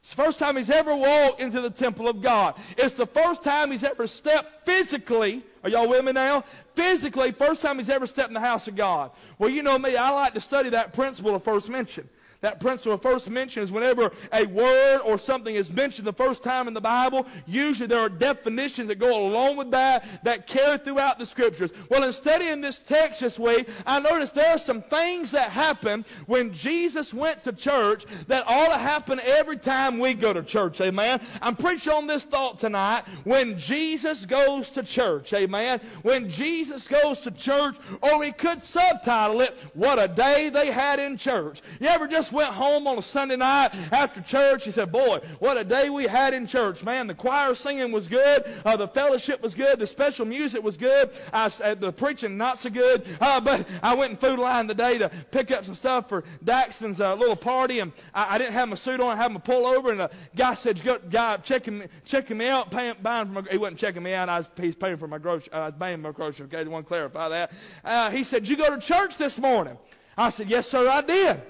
It's 0.00 0.14
the 0.14 0.22
first 0.22 0.38
time 0.38 0.56
he's 0.56 0.70
ever 0.70 0.96
walked 0.96 1.40
into 1.40 1.60
the 1.60 1.70
temple 1.70 2.08
of 2.08 2.22
God. 2.22 2.56
It's 2.78 2.94
the 2.94 3.06
first 3.06 3.42
time 3.42 3.70
he's 3.70 3.84
ever 3.84 4.06
stepped 4.06 4.64
physically. 4.64 5.42
Are 5.62 5.68
y'all 5.68 5.88
with 5.88 6.02
me 6.02 6.12
now? 6.12 6.44
Physically, 6.78 7.32
first 7.32 7.60
time 7.60 7.78
he's 7.78 7.88
ever 7.88 8.06
stepped 8.06 8.28
in 8.28 8.34
the 8.34 8.40
house 8.40 8.68
of 8.68 8.76
God. 8.76 9.10
Well, 9.36 9.50
you 9.50 9.64
know 9.64 9.76
me, 9.76 9.96
I 9.96 10.10
like 10.10 10.34
to 10.34 10.40
study 10.40 10.70
that 10.70 10.92
principle 10.92 11.34
of 11.34 11.42
first 11.42 11.68
mention. 11.68 12.08
That 12.40 12.60
principle 12.60 12.92
of 12.92 13.02
first 13.02 13.28
mention 13.28 13.64
is 13.64 13.72
whenever 13.72 14.12
a 14.32 14.46
word 14.46 15.00
or 15.04 15.18
something 15.18 15.52
is 15.52 15.70
mentioned 15.70 16.06
the 16.06 16.12
first 16.12 16.44
time 16.44 16.68
in 16.68 16.74
the 16.74 16.80
Bible, 16.80 17.26
usually 17.46 17.88
there 17.88 17.98
are 17.98 18.08
definitions 18.08 18.86
that 18.88 19.00
go 19.00 19.26
along 19.26 19.56
with 19.56 19.72
that 19.72 20.04
that 20.22 20.46
carry 20.46 20.78
throughout 20.78 21.18
the 21.18 21.26
scriptures. 21.26 21.72
Well, 21.90 22.04
in 22.04 22.12
studying 22.12 22.60
this 22.60 22.78
text 22.78 23.22
this 23.22 23.40
week, 23.40 23.68
I 23.84 23.98
noticed 23.98 24.34
there 24.34 24.54
are 24.54 24.58
some 24.58 24.82
things 24.82 25.32
that 25.32 25.50
happen 25.50 26.04
when 26.26 26.52
Jesus 26.52 27.12
went 27.12 27.42
to 27.42 27.52
church 27.52 28.06
that 28.28 28.46
ought 28.46 28.68
to 28.68 28.78
happen 28.78 29.20
every 29.24 29.56
time 29.56 29.98
we 29.98 30.14
go 30.14 30.32
to 30.32 30.44
church. 30.44 30.80
Amen. 30.80 31.20
I'm 31.42 31.56
preaching 31.56 31.92
on 31.92 32.06
this 32.06 32.22
thought 32.22 32.60
tonight. 32.60 33.02
When 33.24 33.58
Jesus 33.58 34.24
goes 34.24 34.70
to 34.70 34.84
church. 34.84 35.32
Amen. 35.32 35.80
When 36.02 36.30
Jesus 36.30 36.67
goes 36.70 37.20
to 37.20 37.30
church, 37.30 37.76
or 38.02 38.18
we 38.18 38.32
could 38.32 38.62
subtitle 38.62 39.40
it, 39.40 39.58
What 39.74 39.98
a 39.98 40.08
Day 40.08 40.48
They 40.48 40.70
Had 40.70 40.98
in 40.98 41.16
Church. 41.16 41.62
You 41.80 41.88
ever 41.88 42.06
just 42.06 42.32
went 42.32 42.50
home 42.50 42.86
on 42.86 42.98
a 42.98 43.02
Sunday 43.02 43.36
night 43.36 43.70
after 43.92 44.20
church. 44.20 44.64
He 44.64 44.70
said, 44.70 44.92
Boy, 44.92 45.20
what 45.38 45.56
a 45.56 45.64
day 45.64 45.90
we 45.90 46.04
had 46.04 46.34
in 46.34 46.46
church, 46.46 46.84
man. 46.84 47.06
The 47.06 47.14
choir 47.14 47.54
singing 47.54 47.92
was 47.92 48.08
good. 48.08 48.44
Uh, 48.64 48.76
the 48.76 48.88
fellowship 48.88 49.42
was 49.42 49.54
good. 49.54 49.78
The 49.78 49.86
special 49.86 50.26
music 50.26 50.62
was 50.62 50.76
good. 50.76 51.10
I, 51.32 51.50
uh, 51.62 51.74
the 51.74 51.92
preaching 51.92 52.36
not 52.36 52.58
so 52.58 52.70
good. 52.70 53.04
Uh, 53.20 53.40
but 53.40 53.68
I 53.82 53.94
went 53.94 54.12
in 54.12 54.16
food 54.16 54.38
line 54.38 54.68
today 54.68 54.98
to 54.98 55.08
pick 55.30 55.50
up 55.50 55.64
some 55.64 55.74
stuff 55.74 56.08
for 56.08 56.24
Daxton's 56.44 57.00
uh, 57.00 57.14
little 57.14 57.36
party, 57.36 57.80
and 57.80 57.92
I, 58.14 58.34
I 58.34 58.38
didn't 58.38 58.54
have 58.54 58.68
my 58.68 58.76
suit 58.76 59.00
on. 59.00 59.10
I 59.10 59.16
had 59.16 59.32
my 59.32 59.40
pullover, 59.40 59.90
and 59.90 60.00
the 60.00 60.10
guy 60.36 60.54
said, 60.54 60.82
"Go, 60.82 60.98
guy 60.98 61.36
checking 61.38 61.78
me, 61.78 61.86
checking 62.04 62.36
me 62.36 62.48
out, 62.48 62.70
paying, 62.70 62.94
buying 63.02 63.26
for 63.26 63.32
my." 63.32 63.42
He 63.50 63.58
wasn't 63.58 63.78
checking 63.78 64.02
me 64.02 64.14
out. 64.14 64.28
I 64.28 64.38
was 64.38 64.48
he's 64.60 64.76
paying 64.76 64.96
for 64.96 65.08
my 65.08 65.18
grocery. 65.18 65.52
I 65.52 65.66
was 65.66 65.74
buying 65.74 66.02
my 66.02 66.12
grocery. 66.12 66.46
Okay, 66.46 66.57
I 66.66 66.70
want 66.70 66.86
clarify 66.86 67.28
that. 67.30 67.52
Uh, 67.84 68.10
he 68.10 68.24
said, 68.24 68.48
"You 68.48 68.56
go 68.56 68.74
to 68.74 68.78
church 68.78 69.16
this 69.16 69.38
morning?" 69.38 69.78
I 70.16 70.30
said, 70.30 70.50
"Yes, 70.50 70.68
sir, 70.68 70.88
I 70.88 71.02
did." 71.02 71.40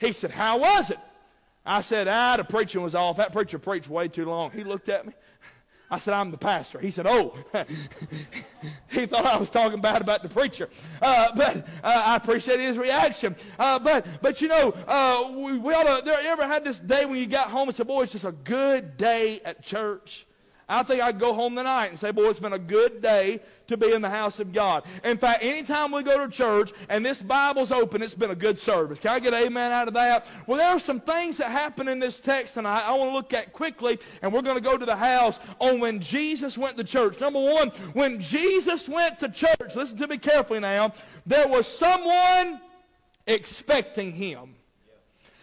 He 0.00 0.12
said, 0.14 0.30
How 0.30 0.58
was 0.58 0.90
it? 0.90 0.98
I 1.64 1.82
said, 1.82 2.08
Ah, 2.08 2.36
the 2.38 2.44
preaching 2.44 2.82
was 2.82 2.94
off. 2.94 3.18
That 3.18 3.32
preacher 3.32 3.58
preached 3.58 3.88
way 3.88 4.08
too 4.08 4.24
long. 4.24 4.50
He 4.50 4.64
looked 4.64 4.88
at 4.88 5.06
me. 5.06 5.12
I 5.92 5.98
said, 5.98 6.14
I'm 6.14 6.30
the 6.30 6.38
pastor. 6.38 6.78
He 6.78 6.90
said, 6.90 7.06
Oh. 7.06 7.36
he 8.90 9.06
thought 9.06 9.26
I 9.26 9.36
was 9.36 9.50
talking 9.50 9.80
bad 9.80 10.00
about 10.00 10.22
the 10.22 10.28
preacher. 10.28 10.70
Uh, 11.02 11.32
but 11.34 11.56
uh, 11.84 12.02
I 12.06 12.16
appreciate 12.16 12.60
his 12.60 12.78
reaction. 12.78 13.36
Uh, 13.58 13.78
but, 13.78 14.06
but 14.22 14.40
you 14.40 14.48
know, 14.48 14.72
uh, 14.88 15.32
we, 15.36 15.58
we 15.58 15.74
ought 15.74 15.98
to, 15.98 16.04
there 16.04 16.18
ever 16.24 16.46
had 16.46 16.64
this 16.64 16.78
day 16.78 17.04
when 17.04 17.16
you 17.16 17.26
got 17.26 17.50
home 17.50 17.68
and 17.68 17.74
said, 17.74 17.86
Boy, 17.86 18.02
it's 18.02 18.12
just 18.12 18.24
a 18.24 18.32
good 18.32 18.96
day 18.96 19.42
at 19.44 19.62
church? 19.62 20.26
I 20.70 20.82
think 20.82 21.02
I'd 21.02 21.18
go 21.18 21.34
home 21.34 21.56
tonight 21.56 21.88
and 21.88 21.98
say, 21.98 22.10
boy, 22.10 22.28
it's 22.28 22.40
been 22.40 22.52
a 22.52 22.58
good 22.58 23.02
day 23.02 23.40
to 23.66 23.76
be 23.76 23.92
in 23.92 24.02
the 24.02 24.10
house 24.10 24.40
of 24.40 24.52
God. 24.52 24.84
In 25.04 25.18
fact, 25.18 25.42
anytime 25.42 25.92
we 25.92 26.02
go 26.02 26.24
to 26.24 26.30
church 26.30 26.72
and 26.88 27.04
this 27.04 27.20
Bible's 27.20 27.72
open, 27.72 28.02
it's 28.02 28.14
been 28.14 28.30
a 28.30 28.36
good 28.36 28.58
service. 28.58 28.98
Can 28.98 29.10
I 29.10 29.20
get 29.20 29.34
amen 29.34 29.72
out 29.72 29.88
of 29.88 29.94
that? 29.94 30.26
Well, 30.46 30.58
there 30.58 30.70
are 30.70 30.78
some 30.78 31.00
things 31.00 31.38
that 31.38 31.50
happen 31.50 31.88
in 31.88 31.98
this 31.98 32.20
text 32.20 32.54
tonight 32.54 32.84
I 32.86 32.94
want 32.94 33.10
to 33.10 33.14
look 33.14 33.34
at 33.34 33.52
quickly, 33.52 33.98
and 34.22 34.32
we're 34.32 34.42
going 34.42 34.56
to 34.56 34.62
go 34.62 34.76
to 34.76 34.86
the 34.86 34.96
house 34.96 35.38
on 35.58 35.80
when 35.80 36.00
Jesus 36.00 36.56
went 36.56 36.76
to 36.76 36.84
church. 36.84 37.20
Number 37.20 37.40
one, 37.40 37.70
when 37.92 38.20
Jesus 38.20 38.88
went 38.88 39.18
to 39.20 39.28
church, 39.28 39.74
listen 39.74 39.98
to 39.98 40.06
me 40.06 40.18
carefully 40.18 40.60
now, 40.60 40.92
there 41.26 41.48
was 41.48 41.66
someone 41.66 42.60
expecting 43.26 44.12
him. 44.12 44.54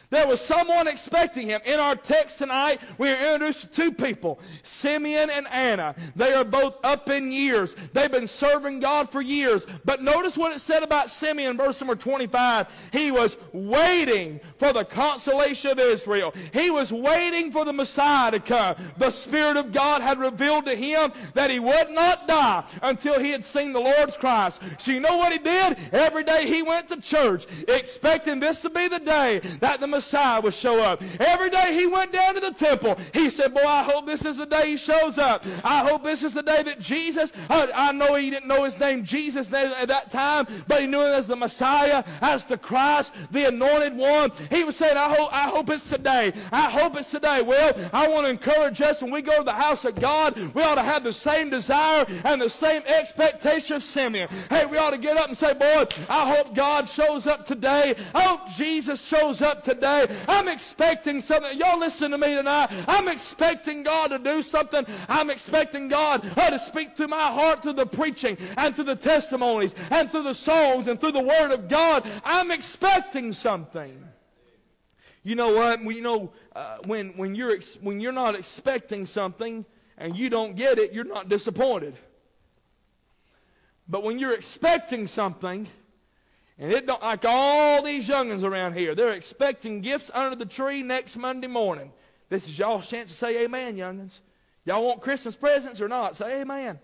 There 0.10 0.28
was 0.28 0.40
someone 0.40 0.88
expecting 0.88 1.48
him. 1.48 1.60
In 1.66 1.80
our 1.80 1.96
text 1.96 2.38
tonight, 2.38 2.80
we 2.98 3.10
are 3.10 3.34
introduced 3.34 3.62
to 3.62 3.68
two 3.68 3.92
people, 3.92 4.40
Simeon 4.64 5.30
and 5.30 5.46
Anna. 5.50 5.96
They 6.16 6.32
are 6.32 6.46
both 6.46 6.78
up 6.84 7.10
in 7.10 7.32
years. 7.34 7.76
They've 7.92 8.12
been 8.12 8.28
serving 8.28 8.80
God 8.80 9.10
for 9.10 9.22
years. 9.22 9.66
But 9.84 10.02
notice 10.02 10.38
what 10.38 10.54
it 10.54 10.62
said 10.62 10.82
about 10.82 11.10
Simeon, 11.10 11.58
verse 11.58 11.82
number 11.82 11.96
25. 11.96 12.90
He 12.94 13.12
was 13.12 13.36
waiting 13.52 14.40
for 14.58 14.72
the 14.72 14.86
consolation 14.86 15.72
of 15.72 15.80
Israel. 15.80 16.34
He 16.54 16.70
was 16.70 16.92
waiting 16.92 17.52
for 17.52 17.66
the 17.66 17.74
Messiah 17.74 18.32
to 18.32 18.40
come. 18.40 18.78
The 18.98 19.12
Spirit 19.12 19.58
of 19.58 19.74
God 19.74 20.02
had 20.02 20.20
revealed 20.20 20.68
to 20.68 20.76
him 20.76 21.12
that 21.34 21.52
he 21.52 21.60
would 21.60 21.90
not 21.90 22.30
die 22.30 22.64
until 22.82 23.20
he 23.20 23.32
had 23.32 23.44
seen 23.44 23.74
the 23.74 23.82
Lord's 23.82 24.16
Christ. 24.16 24.62
So 24.80 24.92
you 24.92 25.02
know 25.02 25.18
what 25.18 25.34
he 25.34 25.40
did? 25.40 25.78
Every 25.92 26.24
day 26.24 26.48
he 26.48 26.62
went 26.62 26.88
to 26.90 27.02
church 27.02 27.46
expecting 27.68 28.40
this 28.40 28.62
to 28.62 28.70
be 28.70 28.88
the 28.88 29.00
day 29.00 29.40
that 29.60 29.82
the 29.82 29.97
Messiah 29.98 30.40
would 30.42 30.54
show 30.54 30.80
up. 30.80 31.02
Every 31.20 31.50
day 31.50 31.74
he 31.74 31.88
went 31.88 32.12
down 32.12 32.36
to 32.36 32.40
the 32.40 32.52
temple, 32.52 32.98
he 33.14 33.32
said, 33.32 33.52
Boy, 33.52 33.66
I 33.66 33.82
hope 33.82 34.06
this 34.06 34.24
is 34.26 34.38
the 34.38 34.46
day 34.46 34.68
he 34.68 34.78
shows 34.78 35.18
up. 35.18 35.44
I 35.64 35.80
hope 35.80 36.04
this 36.04 36.22
is 36.22 36.36
the 36.36 36.44
day 36.44 36.62
that 36.62 36.80
Jesus, 36.80 37.32
I, 37.50 37.72
I 37.74 37.92
know 37.94 38.14
he 38.14 38.30
didn't 38.30 38.48
know 38.48 38.64
his 38.64 38.80
name 38.80 39.04
Jesus 39.04 39.52
at 39.52 39.88
that 39.88 40.12
time, 40.12 40.46
but 40.68 40.82
he 40.82 40.88
knew 40.88 41.02
him 41.02 41.14
as 41.14 41.26
the 41.26 41.36
Messiah, 41.36 42.04
as 42.22 42.46
the 42.46 42.60
Christ, 42.60 43.12
the 43.32 43.48
anointed 43.48 43.98
one. 43.98 44.32
He 44.52 44.64
was 44.64 44.76
saying, 44.76 44.98
I 44.98 45.16
hope, 45.16 45.34
I 45.34 45.50
hope 45.50 45.72
it's 45.72 45.90
today. 45.90 46.32
I 46.52 46.70
hope 46.70 46.96
it's 46.96 47.10
today. 47.10 47.42
Well, 47.42 47.74
I 47.92 48.08
want 48.08 48.26
to 48.26 48.30
encourage 48.30 48.80
us 48.82 49.02
when 49.02 49.12
we 49.12 49.24
go 49.24 49.36
to 49.40 49.44
the 49.44 49.52
house 49.52 49.84
of 49.84 49.96
God, 49.96 50.38
we 50.54 50.62
ought 50.62 50.76
to 50.76 50.84
have 50.84 51.04
the 51.04 51.14
same 51.14 51.50
desire 51.50 52.06
and 52.24 52.40
the 52.40 52.52
same 52.52 52.84
expectation 52.86 53.78
of 53.78 53.84
Simeon. 53.84 54.30
Hey, 54.52 54.68
we 54.68 54.78
ought 54.78 54.92
to 54.92 55.00
get 55.00 55.18
up 55.18 55.28
and 55.28 55.38
say, 55.38 55.54
Boy, 55.56 55.86
I 56.08 56.36
hope 56.36 56.54
God 56.54 56.88
shows 56.88 57.26
up 57.26 57.48
today. 57.48 57.96
I 58.14 58.22
hope 58.22 58.42
Jesus 58.56 59.02
shows 59.02 59.42
up 59.42 59.64
today. 59.64 59.87
I'm 60.28 60.48
expecting 60.48 61.22
something. 61.22 61.58
Y'all 61.58 61.80
listen 61.80 62.12
to 62.12 62.18
me 62.18 62.36
tonight. 62.36 62.70
I'm 62.88 63.08
expecting 63.08 63.84
God 63.84 64.10
to 64.10 64.20
do 64.20 64.42
something. 64.42 64.86
I'm 65.08 65.30
expecting 65.30 65.88
God 65.88 66.30
uh, 66.38 66.50
to 66.50 66.60
speak 66.60 66.96
to 66.98 67.08
my 67.08 67.20
heart 67.20 67.64
through 67.64 67.74
the 67.74 67.86
preaching 67.86 68.38
and 68.58 68.76
through 68.76 68.86
the 68.86 68.96
testimonies 68.96 69.76
and 69.92 70.12
through 70.12 70.24
the 70.24 70.34
songs 70.34 70.88
and 70.88 71.00
through 71.00 71.14
the 71.14 71.24
Word 71.24 71.52
of 71.52 71.68
God. 71.68 72.08
I'm 72.24 72.52
expecting 72.52 73.34
something. 73.34 74.04
You 75.24 75.36
know 75.36 75.54
what? 75.54 75.82
You 75.84 76.02
know 76.02 76.32
uh, 76.56 76.78
when 76.86 77.10
when 77.18 77.36
you're 77.36 77.52
ex- 77.52 77.78
when 77.82 78.00
you're 78.00 78.14
not 78.14 78.36
expecting 78.36 79.06
something 79.06 79.66
and 79.98 80.16
you 80.16 80.30
don't 80.30 80.56
get 80.56 80.78
it, 80.78 80.94
you're 80.94 81.04
not 81.04 81.28
disappointed. 81.28 81.98
But 83.90 84.04
when 84.04 84.20
you're 84.20 84.34
expecting 84.34 85.08
something 85.08 85.68
and 86.60 86.72
it 86.72 86.88
don't 86.88 87.02
like 87.02 87.24
all 87.26 87.84
these 87.84 88.08
youngins 88.08 88.44
around 88.44 88.74
here, 88.74 88.96
they're 88.96 89.12
expecting 89.12 89.82
gifts 89.82 90.10
under 90.14 90.36
the 90.36 90.46
tree 90.46 90.84
next 90.84 91.16
Monday 91.18 91.48
morning. 91.48 91.92
This 92.30 92.48
is 92.48 92.58
y'all's 92.58 92.90
chance 92.90 93.10
to 93.10 93.16
say 93.16 93.44
amen, 93.44 93.78
youngins. 93.78 94.20
Y'all 94.66 94.84
want 94.84 95.02
Christmas 95.02 95.36
presents 95.36 95.80
or 95.80 95.88
not? 95.88 96.16
Say 96.16 96.42
amen. 96.42 96.80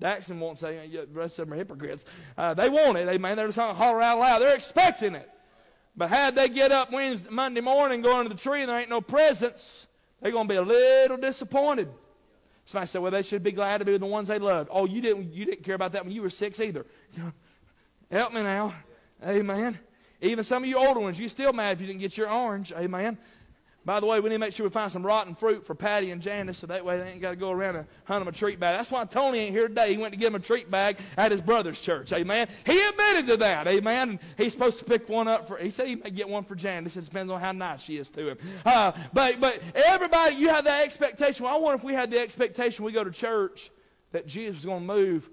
Daxon 0.00 0.38
won't 0.38 0.58
say 0.58 0.88
the 0.88 1.06
rest 1.12 1.38
of 1.38 1.46
them 1.46 1.54
are 1.54 1.56
hypocrites. 1.56 2.04
Uh, 2.36 2.54
they 2.54 2.68
want 2.68 2.98
it, 2.98 3.08
amen. 3.08 3.36
They're 3.36 3.46
just 3.46 3.58
going 3.58 3.70
to 3.70 3.74
holler 3.74 4.02
out 4.02 4.18
loud. 4.18 4.40
They're 4.40 4.54
expecting 4.54 5.14
it. 5.14 5.30
But 5.96 6.08
had 6.08 6.34
they 6.34 6.48
get 6.48 6.72
up 6.72 6.90
Wednesday, 6.90 7.30
Monday 7.30 7.60
morning, 7.60 8.02
go 8.02 8.16
under 8.16 8.28
the 8.28 8.40
tree, 8.40 8.62
and 8.62 8.68
there 8.68 8.78
ain't 8.78 8.90
no 8.90 9.00
presents, 9.00 9.86
they're 10.20 10.32
going 10.32 10.48
to 10.48 10.52
be 10.52 10.56
a 10.56 10.62
little 10.62 11.16
disappointed. 11.16 11.88
Somebody 12.64 12.88
said, 12.88 13.02
well, 13.02 13.12
they 13.12 13.22
should 13.22 13.42
be 13.42 13.52
glad 13.52 13.78
to 13.78 13.84
be 13.84 13.92
with 13.92 14.00
the 14.00 14.06
ones 14.06 14.26
they 14.26 14.38
loved. 14.38 14.70
Oh, 14.72 14.86
you 14.86 15.00
didn't, 15.00 15.34
you 15.34 15.44
didn't 15.44 15.62
care 15.62 15.74
about 15.74 15.92
that 15.92 16.04
when 16.04 16.12
you 16.12 16.22
were 16.22 16.30
six 16.30 16.58
either. 16.58 16.86
Help 18.10 18.32
me 18.32 18.42
now. 18.42 18.74
Amen. 19.24 19.78
Even 20.20 20.44
some 20.44 20.62
of 20.62 20.68
you 20.68 20.78
older 20.78 21.00
ones, 21.00 21.18
you 21.18 21.28
still 21.28 21.52
mad 21.52 21.72
if 21.72 21.80
you 21.80 21.86
didn't 21.86 22.00
get 22.00 22.16
your 22.16 22.30
orange. 22.30 22.72
Amen. 22.72 23.18
By 23.86 24.00
the 24.00 24.06
way, 24.06 24.18
we 24.18 24.30
need 24.30 24.36
to 24.36 24.38
make 24.38 24.54
sure 24.54 24.64
we 24.64 24.70
find 24.70 24.90
some 24.90 25.04
rotten 25.04 25.34
fruit 25.34 25.66
for 25.66 25.74
Patty 25.74 26.10
and 26.10 26.22
Janice 26.22 26.56
so 26.56 26.66
that 26.68 26.86
way 26.86 26.98
they 26.98 27.10
ain't 27.10 27.20
got 27.20 27.30
to 27.30 27.36
go 27.36 27.50
around 27.50 27.76
and 27.76 27.86
hunt 28.04 28.22
them 28.22 28.28
a 28.28 28.32
treat 28.32 28.58
bag. 28.58 28.78
That's 28.78 28.90
why 28.90 29.04
Tony 29.04 29.40
ain't 29.40 29.54
here 29.54 29.68
today. 29.68 29.90
He 29.90 29.98
went 29.98 30.14
to 30.14 30.18
get 30.18 30.28
him 30.28 30.36
a 30.36 30.40
treat 30.40 30.70
bag 30.70 30.96
at 31.18 31.30
his 31.30 31.42
brother's 31.42 31.78
church. 31.78 32.10
Amen. 32.14 32.48
He 32.64 32.82
admitted 32.82 33.26
to 33.26 33.36
that. 33.38 33.68
Amen. 33.68 34.10
And 34.10 34.18
he's 34.38 34.52
supposed 34.52 34.78
to 34.78 34.86
pick 34.86 35.06
one 35.10 35.28
up 35.28 35.48
for, 35.48 35.58
he 35.58 35.68
said 35.68 35.86
he 35.86 35.96
may 35.96 36.08
get 36.08 36.30
one 36.30 36.44
for 36.44 36.54
Janice. 36.54 36.96
It 36.96 37.04
depends 37.04 37.30
on 37.30 37.40
how 37.40 37.52
nice 37.52 37.82
she 37.82 37.98
is 37.98 38.08
to 38.10 38.30
him. 38.30 38.38
Uh, 38.64 38.92
but, 39.12 39.38
but 39.38 39.60
everybody, 39.74 40.36
you 40.36 40.48
have 40.48 40.64
that 40.64 40.84
expectation. 40.84 41.44
Well, 41.44 41.54
I 41.54 41.58
wonder 41.58 41.76
if 41.76 41.84
we 41.84 41.92
had 41.92 42.10
the 42.10 42.20
expectation 42.20 42.86
we 42.86 42.92
go 42.92 43.04
to 43.04 43.10
church 43.10 43.70
that 44.12 44.26
Jesus 44.26 44.56
was 44.56 44.64
going 44.64 44.80
to 44.80 44.94
move 44.94 45.28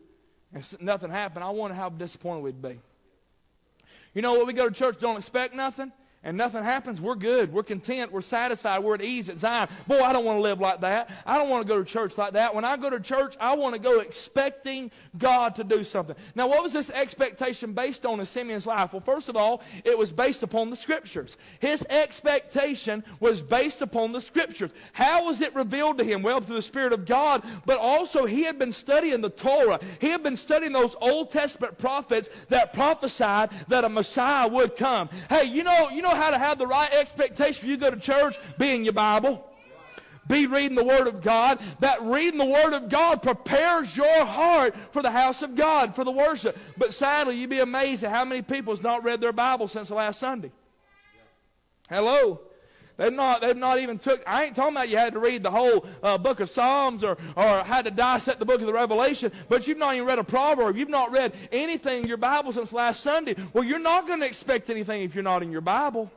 and 0.54 0.82
nothing 0.82 1.10
happened. 1.10 1.46
I 1.46 1.52
wonder 1.52 1.76
how 1.76 1.88
disappointed 1.88 2.44
we'd 2.44 2.62
be. 2.62 2.82
You 4.14 4.22
know, 4.22 4.38
when 4.38 4.48
we 4.48 4.54
go 4.54 4.68
to 4.68 4.76
church, 4.76 5.00
don't 5.00 5.18
expect 5.18 5.54
nothing 5.56 5.92
and 6.24 6.38
nothing 6.38 6.64
happens, 6.64 7.02
we're 7.02 7.16
good. 7.16 7.52
We're 7.52 7.64
content. 7.64 8.12
We're 8.12 8.22
satisfied. 8.22 8.84
We're 8.84 8.94
at 8.94 9.02
ease 9.02 9.28
at 9.30 9.40
Zion. 9.40 9.70
Boy, 9.88 10.00
I 10.02 10.14
don't 10.14 10.24
want 10.24 10.38
to 10.38 10.42
live 10.42 10.60
like 10.60 10.82
that. 10.82 11.10
I 11.26 11.40
don't 11.40 11.50
want 11.50 11.66
to 11.66 11.74
go 11.74 11.80
to 11.80 11.86
church 11.86 12.16
like 12.16 12.34
that. 12.34 12.54
When 12.54 12.64
I 12.64 12.78
go 12.78 12.92
to 12.92 13.00
church, 13.00 13.36
I 13.40 13.56
want 13.56 13.74
to 13.74 13.80
go 13.80 14.02
expecting 14.02 14.92
God 15.18 15.56
to 15.56 15.64
do 15.64 15.84
something. 15.84 16.16
Now, 16.36 16.48
what 16.48 16.62
was 16.62 16.74
this 16.74 16.92
expectation 16.92 17.74
based 17.74 18.06
on 18.06 18.20
in 18.20 18.26
Simeon's 18.28 18.68
life? 18.68 18.94
Well, 18.94 19.02
first 19.02 19.30
of 19.30 19.36
all, 19.36 19.64
it 19.84 19.98
was 19.98 20.12
based 20.12 20.44
upon 20.44 20.70
the 20.70 20.76
Scriptures. 20.76 21.36
His 21.60 21.84
expectation 21.90 23.04
was 23.20 23.42
based 23.42 23.82
upon 23.82 24.12
the 24.12 24.22
Scriptures. 24.22 24.72
How 24.94 25.26
was 25.26 25.42
it 25.42 25.56
revealed 25.56 25.98
to 25.98 26.04
him? 26.04 26.22
Well, 26.22 26.40
through 26.40 26.58
the 26.58 26.62
Spirit 26.62 26.94
of 26.94 27.08
God, 27.08 27.44
but 27.66 27.80
also 27.80 28.28
he 28.28 28.44
had 28.44 28.60
been 28.60 28.74
studying 28.74 29.22
the 29.22 29.32
Torah. 29.32 29.80
He 30.00 30.10
had 30.10 30.22
been 30.22 30.38
studying 30.38 30.72
those 30.72 30.96
Old 31.02 31.32
Testament 31.32 31.80
prophets 31.80 32.30
that 32.50 32.74
prophesied 32.74 33.50
that 33.70 33.84
a 33.84 33.90
Messiah 33.90 34.48
would 34.48 34.76
come. 34.76 35.10
Hey, 35.28 35.46
you 35.46 35.64
know, 35.64 35.90
you 35.90 36.04
know 36.04 36.11
know 36.12 36.20
how 36.20 36.32
to 36.32 36.38
have 36.38 36.58
the 36.58 36.68
right 36.68 36.92
expectation 36.94 37.70
you 37.70 37.78
go 37.78 37.90
to 37.90 38.00
church? 38.00 38.38
Be 38.58 38.76
in 38.76 38.84
your 38.84 38.94
Bible. 38.94 39.48
Be 40.28 40.48
reading 40.48 40.76
the 40.76 40.84
Word 40.84 41.08
of 41.08 41.22
God. 41.22 41.60
That 41.80 42.02
reading 42.04 42.38
the 42.38 42.46
Word 42.46 42.74
of 42.74 42.90
God 42.90 43.22
prepares 43.22 43.96
your 43.96 44.26
heart 44.26 44.76
for 44.92 45.02
the 45.02 45.12
house 45.12 45.42
of 45.42 45.56
God, 45.56 45.96
for 45.96 46.04
the 46.04 46.12
worship. 46.12 46.58
But 46.78 46.94
sadly, 46.94 47.38
you'd 47.38 47.50
be 47.50 47.60
amazed 47.60 48.04
at 48.04 48.12
how 48.12 48.26
many 48.26 48.42
people 48.42 48.76
has 48.76 48.84
not 48.84 49.04
read 49.04 49.20
their 49.20 49.34
Bible 49.34 49.68
since 49.68 49.88
the 49.90 49.96
last 49.96 50.20
Sunday. 50.20 50.52
Hello. 51.90 52.40
They've 53.02 53.12
not, 53.12 53.42
they've 53.42 53.58
not 53.58 53.80
even 53.80 53.98
took, 53.98 54.22
I 54.28 54.44
ain't 54.44 54.56
talking 54.56 54.76
about 54.76 54.88
you 54.88 54.98
had 54.98 55.14
to 55.14 55.20
read 55.20 55.42
the 55.42 55.50
whole 55.50 55.88
uh, 56.04 56.20
book 56.20 56.40
of 56.40 56.52
Psalms 56.52 57.04
or, 57.04 57.18
or 57.36 57.64
had 57.64 57.86
to 57.86 57.92
dissect 57.92 58.38
the 58.38 58.46
book 58.46 58.62
of 58.62 58.68
the 58.68 58.74
Revelation, 58.74 59.32
but 59.50 59.68
you've 59.68 59.80
not 59.80 59.96
even 59.96 60.06
read 60.06 60.20
a 60.20 60.24
proverb. 60.24 60.78
You've 60.78 60.88
not 60.88 61.12
read 61.12 61.34
anything 61.52 62.04
in 62.04 62.08
your 62.08 62.18
Bible 62.18 62.52
since 62.52 62.72
last 62.72 63.02
Sunday. 63.02 63.36
Well, 63.54 63.64
you're 63.64 63.80
not 63.80 64.06
going 64.06 64.20
to 64.20 64.28
expect 64.28 64.70
anything 64.70 65.02
if 65.02 65.16
you're 65.16 65.24
not 65.24 65.42
in 65.42 65.52
your 65.52 65.62
Bible. 65.62 66.12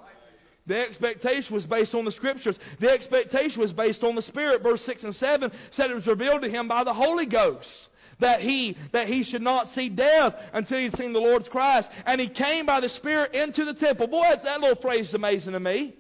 The 0.67 0.79
expectation 0.79 1.55
was 1.55 1.65
based 1.65 1.95
on 1.95 2.05
the 2.05 2.13
scriptures. 2.13 2.59
The 2.81 2.91
expectation 2.91 3.63
was 3.63 3.73
based 3.73 4.05
on 4.05 4.15
the 4.15 4.21
Spirit. 4.21 4.63
Verse 4.63 4.83
6 4.83 5.05
and 5.05 5.17
7 5.17 5.53
said 5.71 5.91
it 5.91 5.95
was 5.95 6.07
revealed 6.07 6.43
to 6.43 6.51
him 6.51 6.69
by 6.69 6.85
the 6.85 6.93
Holy 6.93 7.25
Ghost 7.25 7.89
that 8.19 8.43
he 8.43 8.77
that 8.93 9.09
he 9.09 9.23
should 9.23 9.43
not 9.43 9.71
see 9.71 9.89
death 9.89 10.51
until 10.53 10.81
he'd 10.81 10.95
seen 10.95 11.15
the 11.15 11.21
Lord's 11.21 11.49
Christ. 11.49 11.91
And 12.05 12.21
he 12.21 12.29
came 12.29 12.67
by 12.67 12.81
the 12.81 12.91
Spirit 12.91 13.35
into 13.35 13.65
the 13.65 13.73
temple. 13.73 14.07
Boy, 14.07 14.35
that 14.45 14.61
little 14.61 14.77
phrase 14.77 15.09
is 15.09 15.15
amazing 15.15 15.55
to 15.55 15.61
me. 15.61 15.95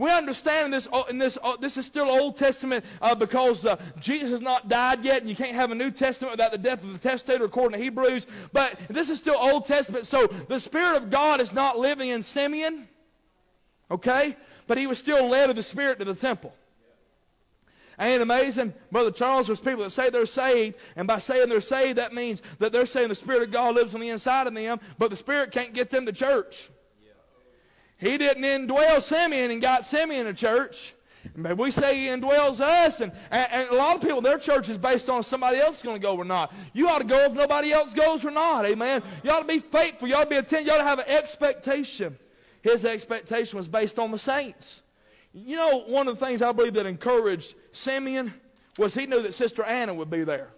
We 0.00 0.10
understand 0.10 0.72
this, 0.72 0.88
in 1.10 1.18
this, 1.18 1.36
uh, 1.42 1.58
this 1.58 1.76
is 1.76 1.84
still 1.84 2.08
Old 2.08 2.38
Testament 2.38 2.86
uh, 3.02 3.14
because 3.14 3.66
uh, 3.66 3.76
Jesus 4.00 4.30
has 4.30 4.40
not 4.40 4.66
died 4.66 5.04
yet, 5.04 5.20
and 5.20 5.28
you 5.28 5.36
can't 5.36 5.54
have 5.54 5.72
a 5.72 5.74
New 5.74 5.90
Testament 5.90 6.32
without 6.32 6.52
the 6.52 6.58
death 6.58 6.82
of 6.82 6.94
the 6.94 6.98
testator, 6.98 7.44
according 7.44 7.78
to 7.78 7.84
Hebrews. 7.84 8.24
But 8.50 8.80
this 8.88 9.10
is 9.10 9.18
still 9.18 9.36
Old 9.36 9.66
Testament, 9.66 10.06
so 10.06 10.26
the 10.26 10.58
Spirit 10.58 10.96
of 10.96 11.10
God 11.10 11.42
is 11.42 11.52
not 11.52 11.78
living 11.78 12.08
in 12.08 12.22
Simeon, 12.22 12.88
okay? 13.90 14.34
But 14.66 14.78
he 14.78 14.86
was 14.86 14.96
still 14.96 15.28
led 15.28 15.50
of 15.50 15.56
the 15.56 15.62
Spirit 15.62 15.98
to 15.98 16.06
the 16.06 16.14
temple. 16.14 16.54
Ain't 17.98 18.22
amazing? 18.22 18.72
Brother 18.90 19.10
Charles, 19.10 19.48
there's 19.48 19.60
people 19.60 19.84
that 19.84 19.90
say 19.90 20.08
they're 20.08 20.24
saved, 20.24 20.78
and 20.96 21.06
by 21.06 21.18
saying 21.18 21.50
they're 21.50 21.60
saved, 21.60 21.98
that 21.98 22.14
means 22.14 22.40
that 22.58 22.72
they're 22.72 22.86
saying 22.86 23.10
the 23.10 23.14
Spirit 23.14 23.42
of 23.42 23.52
God 23.52 23.74
lives 23.74 23.94
on 23.94 24.00
the 24.00 24.08
inside 24.08 24.46
of 24.46 24.54
them, 24.54 24.80
but 24.96 25.10
the 25.10 25.16
Spirit 25.16 25.52
can't 25.52 25.74
get 25.74 25.90
them 25.90 26.06
to 26.06 26.12
church. 26.12 26.70
He 28.00 28.16
didn't 28.16 28.42
indwell 28.42 29.02
Simeon 29.02 29.50
and 29.50 29.60
got 29.60 29.84
Simeon 29.84 30.26
a 30.26 30.34
church. 30.34 30.94
But 31.36 31.58
we 31.58 31.70
say 31.70 31.96
he 31.96 32.06
indwells 32.06 32.60
us, 32.60 33.00
and, 33.00 33.12
and, 33.30 33.52
and, 33.52 33.68
a 33.68 33.74
lot 33.74 33.96
of 33.96 34.02
people, 34.02 34.22
their 34.22 34.38
church 34.38 34.70
is 34.70 34.78
based 34.78 35.10
on 35.10 35.22
somebody 35.22 35.58
else 35.58 35.76
is 35.76 35.82
going 35.82 35.96
to 35.96 36.02
go 36.02 36.16
or 36.16 36.24
not. 36.24 36.50
You 36.72 36.88
ought 36.88 37.00
to 37.00 37.04
go 37.04 37.18
if 37.26 37.34
nobody 37.34 37.72
else 37.72 37.92
goes 37.92 38.24
or 38.24 38.30
not. 38.30 38.64
Amen. 38.64 39.02
You 39.22 39.30
ought 39.30 39.40
to 39.40 39.46
be 39.46 39.58
faithful. 39.58 40.08
You 40.08 40.14
ought 40.14 40.24
to 40.24 40.30
be 40.30 40.36
attentive. 40.36 40.66
You 40.66 40.72
ought 40.72 40.78
to 40.78 40.84
have 40.84 40.98
an 40.98 41.08
expectation. 41.08 42.18
His 42.62 42.86
expectation 42.86 43.58
was 43.58 43.68
based 43.68 43.98
on 43.98 44.12
the 44.12 44.18
saints. 44.18 44.82
You 45.34 45.56
know, 45.56 45.80
one 45.80 46.08
of 46.08 46.18
the 46.18 46.24
things 46.24 46.40
I 46.40 46.52
believe 46.52 46.74
that 46.74 46.86
encouraged 46.86 47.54
Simeon 47.72 48.32
was 48.78 48.94
he 48.94 49.06
knew 49.06 49.22
that 49.22 49.34
Sister 49.34 49.62
Anna 49.62 49.92
would 49.92 50.10
be 50.10 50.24
there. 50.24 50.48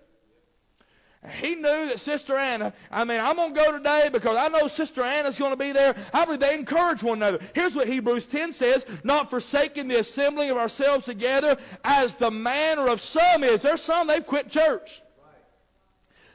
He 1.31 1.55
knew 1.55 1.63
that 1.63 2.01
Sister 2.01 2.35
Anna, 2.35 2.73
I 2.91 3.05
mean, 3.05 3.21
I'm 3.21 3.37
going 3.37 3.55
to 3.55 3.61
go 3.61 3.73
today 3.73 4.11
because 4.13 4.37
I 4.37 4.49
know 4.49 4.67
Sister 4.67 5.03
Anna's 5.03 5.39
going 5.39 5.53
to 5.53 5.57
be 5.57 5.71
there. 5.71 5.95
I 6.13 6.25
believe 6.25 6.41
they 6.41 6.55
encourage 6.55 7.05
one 7.05 7.19
another. 7.19 7.39
Here's 7.55 7.77
what 7.77 7.87
Hebrews 7.87 8.27
10 8.27 8.53
says, 8.53 8.85
not 9.05 9.31
forsaking 9.31 9.87
the 9.87 10.01
assembling 10.01 10.51
of 10.51 10.57
ourselves 10.57 11.05
together 11.05 11.59
as 11.85 12.15
the 12.15 12.33
manner 12.33 12.89
of 12.89 13.01
some 13.01 13.45
is. 13.45 13.61
There's 13.61 13.83
some, 13.83 14.09
they've 14.09 14.27
quit 14.27 14.51
church. 14.51 15.01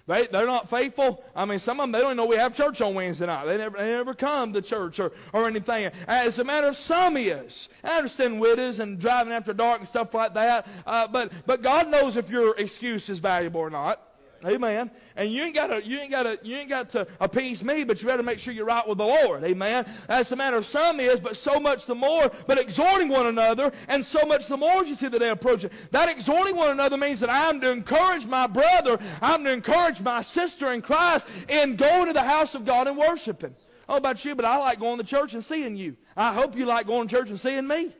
They, 0.07 0.25
they're 0.27 0.45
not 0.45 0.69
faithful. 0.69 1.21
I 1.35 1.43
mean, 1.43 1.59
some 1.59 1.81
of 1.81 1.83
them, 1.83 1.91
they 1.91 1.99
don't 1.99 2.11
even 2.11 2.17
know 2.17 2.25
we 2.25 2.37
have 2.37 2.55
church 2.55 2.79
on 2.79 2.93
Wednesday 2.93 3.25
night. 3.25 3.45
They 3.45 3.57
never, 3.57 3.77
they 3.77 3.89
never 3.89 4.13
come 4.13 4.53
to 4.53 4.61
church 4.61 5.01
or, 5.01 5.11
or 5.33 5.47
anything. 5.47 5.91
As 6.07 6.39
a 6.39 6.45
matter 6.45 6.67
of 6.67 6.77
some 6.77 7.17
is. 7.17 7.67
I 7.83 7.97
understand 7.97 8.39
widows 8.39 8.79
and 8.79 8.99
driving 8.99 9.33
after 9.33 9.51
dark 9.51 9.79
and 9.79 9.87
stuff 9.89 10.13
like 10.13 10.33
that. 10.35 10.65
Uh, 10.85 11.09
but, 11.09 11.33
but 11.45 11.61
God 11.61 11.89
knows 11.89 12.15
if 12.15 12.29
your 12.29 12.55
excuse 12.57 13.09
is 13.09 13.19
valuable 13.19 13.59
or 13.59 13.69
not. 13.69 14.01
Amen. 14.45 14.91
And 15.15 15.31
you 15.31 15.43
ain't 15.43 15.55
got 15.55 15.67
to, 15.67 15.85
you 15.85 15.99
ain't 15.99 16.11
got 16.11 16.23
to, 16.23 16.39
you 16.43 16.57
ain't 16.57 16.69
got 16.69 16.89
to 16.89 17.07
appease 17.19 17.63
me, 17.63 17.83
but 17.83 18.01
you 18.01 18.09
to 18.09 18.23
make 18.23 18.39
sure 18.39 18.53
you're 18.53 18.65
right 18.65 18.87
with 18.87 18.97
the 18.97 19.05
Lord. 19.05 19.43
Amen. 19.43 19.85
That's 20.07 20.29
the 20.29 20.35
matter 20.35 20.57
of 20.57 20.65
some 20.65 20.99
is, 20.99 21.19
but 21.19 21.35
so 21.35 21.59
much 21.59 21.85
the 21.85 21.95
more, 21.95 22.31
but 22.45 22.59
exhorting 22.59 23.09
one 23.09 23.27
another, 23.27 23.71
and 23.87 24.05
so 24.05 24.25
much 24.25 24.47
the 24.47 24.57
more 24.57 24.81
as 24.81 24.89
you 24.89 24.95
see 24.95 25.07
the 25.07 25.19
day 25.19 25.29
approaching. 25.29 25.71
That 25.91 26.09
exhorting 26.09 26.55
one 26.55 26.69
another 26.69 26.97
means 26.97 27.19
that 27.21 27.29
I'm 27.29 27.61
to 27.61 27.71
encourage 27.71 28.25
my 28.25 28.47
brother, 28.47 28.99
I'm 29.21 29.43
to 29.43 29.51
encourage 29.51 30.01
my 30.01 30.21
sister 30.21 30.71
in 30.73 30.81
Christ 30.81 31.25
in 31.49 31.75
going 31.75 32.07
to 32.07 32.13
the 32.13 32.23
house 32.23 32.55
of 32.55 32.65
God 32.65 32.87
and 32.87 32.97
worshiping. 32.97 33.55
Know 33.89 33.95
about 33.95 34.23
you, 34.25 34.35
but 34.35 34.45
I 34.45 34.57
like 34.57 34.79
going 34.79 34.97
to 34.97 35.03
church 35.03 35.33
and 35.33 35.43
seeing 35.43 35.75
you. 35.75 35.95
I 36.15 36.33
hope 36.33 36.57
you 36.57 36.65
like 36.65 36.87
going 36.87 37.07
to 37.07 37.15
church 37.15 37.29
and 37.29 37.39
seeing 37.39 37.67
me. 37.67 37.93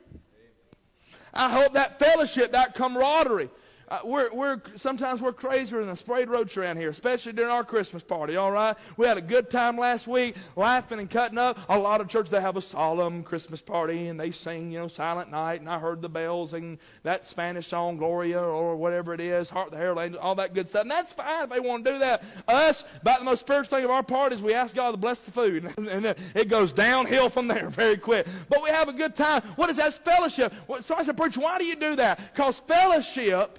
I 1.32 1.48
hope 1.48 1.74
that 1.74 1.98
fellowship, 1.98 2.52
that 2.52 2.74
camaraderie, 2.74 3.50
uh, 3.88 4.00
we're, 4.04 4.32
we're, 4.32 4.60
sometimes 4.76 5.20
we're 5.20 5.32
crazier 5.32 5.80
than 5.80 5.90
a 5.90 5.96
sprayed 5.96 6.28
roach 6.28 6.56
around 6.56 6.76
here, 6.76 6.90
especially 6.90 7.32
during 7.32 7.50
our 7.50 7.64
Christmas 7.64 8.02
party, 8.02 8.36
all 8.36 8.50
right? 8.50 8.76
We 8.96 9.06
had 9.06 9.18
a 9.18 9.22
good 9.22 9.50
time 9.50 9.76
last 9.76 10.06
week, 10.06 10.36
laughing 10.56 10.98
and 10.98 11.10
cutting 11.10 11.38
up. 11.38 11.58
A 11.68 11.78
lot 11.78 12.00
of 12.00 12.08
churches, 12.08 12.30
they 12.30 12.40
have 12.40 12.56
a 12.56 12.62
solemn 12.62 13.22
Christmas 13.22 13.60
party, 13.60 14.08
and 14.08 14.18
they 14.18 14.30
sing, 14.30 14.70
you 14.70 14.78
know, 14.78 14.88
Silent 14.88 15.30
Night, 15.30 15.60
and 15.60 15.68
I 15.68 15.78
heard 15.78 16.02
the 16.02 16.08
bells 16.08 16.54
and 16.54 16.78
that 17.02 17.24
Spanish 17.24 17.66
song, 17.68 17.96
Gloria, 17.96 18.40
or 18.40 18.76
whatever 18.76 19.14
it 19.14 19.20
is, 19.20 19.48
Hark 19.48 19.70
the 19.70 19.76
Herald 19.76 20.16
all 20.16 20.36
that 20.36 20.54
good 20.54 20.68
stuff. 20.68 20.82
And 20.82 20.90
that's 20.90 21.12
fine 21.12 21.44
if 21.44 21.50
they 21.50 21.60
want 21.60 21.84
to 21.84 21.92
do 21.92 21.98
that. 21.98 22.22
Us, 22.46 22.84
about 23.00 23.18
the 23.18 23.24
most 23.24 23.40
spiritual 23.40 23.76
thing 23.76 23.84
of 23.84 23.90
our 23.90 24.02
party 24.02 24.34
is 24.34 24.42
we 24.42 24.54
ask 24.54 24.74
God 24.74 24.92
to 24.92 24.96
bless 24.96 25.18
the 25.20 25.30
food, 25.30 25.72
and 25.78 26.04
then 26.04 26.14
it 26.34 26.48
goes 26.48 26.72
downhill 26.72 27.28
from 27.28 27.48
there 27.48 27.68
very 27.70 27.96
quick. 27.96 28.26
But 28.48 28.62
we 28.62 28.70
have 28.70 28.88
a 28.88 28.92
good 28.92 29.14
time. 29.14 29.42
What 29.56 29.70
is 29.70 29.76
that? 29.76 29.88
fellowship. 29.98 30.54
So 30.80 30.94
I 30.94 31.02
said, 31.02 31.16
Preacher, 31.16 31.40
why 31.40 31.58
do 31.58 31.64
you 31.64 31.76
do 31.76 31.96
that? 31.96 32.20
Because 32.32 32.58
fellowship 32.60 33.58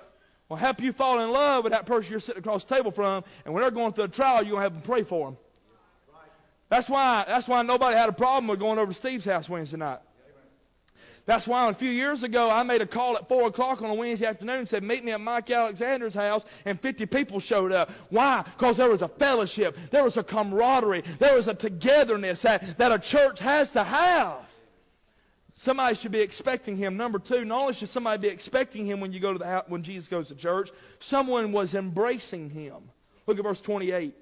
will 0.50 0.58
help 0.58 0.82
you 0.82 0.92
fall 0.92 1.20
in 1.22 1.32
love 1.32 1.64
with 1.64 1.72
that 1.72 1.86
person 1.86 2.12
you're 2.12 2.20
sitting 2.20 2.40
across 2.40 2.64
the 2.64 2.76
table 2.76 2.92
from, 2.92 3.24
and 3.46 3.54
when 3.54 3.62
they're 3.62 3.72
going 3.72 3.94
through 3.94 4.06
a 4.06 4.10
trial, 4.10 4.44
you're 4.44 4.52
going 4.52 4.60
to 4.60 4.64
have 4.64 4.74
them 4.74 4.82
pray 4.82 5.04
for 5.04 5.28
them. 5.28 5.38
That's 6.70 6.90
why, 6.90 7.24
that's 7.28 7.48
why 7.48 7.62
nobody 7.62 7.96
had 7.96 8.10
a 8.10 8.14
problem 8.14 8.48
with 8.48 8.60
going 8.60 8.78
over 8.78 8.92
to 8.92 8.98
Steve's 8.98 9.26
house 9.26 9.48
Wednesday 9.48 9.78
night. 9.78 10.00
That's 11.26 11.48
why 11.48 11.70
a 11.70 11.74
few 11.76 11.92
years 11.92 12.24
ago 12.24 12.50
I 12.50 12.64
made 12.64 12.82
a 12.82 12.88
call 12.88 13.16
at 13.16 13.28
4 13.28 13.48
o'clock 13.50 13.84
on 13.84 13.92
a 13.92 13.94
Wednesday 13.94 14.26
afternoon 14.26 14.62
and 14.62 14.70
said, 14.70 14.82
Meet 14.82 15.04
me 15.04 15.12
at 15.12 15.22
Mike 15.22 15.52
Alexander's 15.52 16.16
house, 16.16 16.44
and 16.66 16.82
50 16.82 17.06
people 17.06 17.40
showed 17.40 17.72
up. 17.72 17.92
Why? 18.10 18.42
Because 18.44 18.78
there 18.78 18.90
was 18.90 19.04
a 19.04 19.08
fellowship, 19.08 19.78
there 19.92 20.04
was 20.04 20.18
a 20.18 20.24
camaraderie, 20.24 21.02
there 21.20 21.36
was 21.36 21.48
a 21.48 21.54
togetherness 21.54 22.42
that, 22.42 22.80
that 22.80 22.92
a 22.92 22.98
church 22.98 23.40
has 23.40 23.72
to 23.74 23.84
have. 23.84 24.40
Somebody 25.62 25.94
should 25.96 26.14
be 26.14 26.22
expecting 26.22 26.78
him. 26.78 26.96
Number 26.96 27.20
two, 27.20 27.44
not 27.44 27.62
only 27.64 27.74
should 27.74 27.90
somebody 27.90 28.22
be 28.22 28.28
expecting 28.30 28.86
him 28.86 29.02
when 29.02 29.12
you 29.12 29.20
go 29.20 29.34
to 29.34 29.40
the 29.40 29.46
house, 29.46 29.66
when 29.68 29.84
Jesus 29.84 30.08
goes 30.08 30.30
to 30.30 30.36
church, 30.36 30.72
someone 31.02 31.52
was 31.52 31.76
embracing 31.76 32.50
him. 32.50 32.76
Look 33.28 33.38
at 33.38 33.44
verse 33.44 33.60
28. 33.60 34.16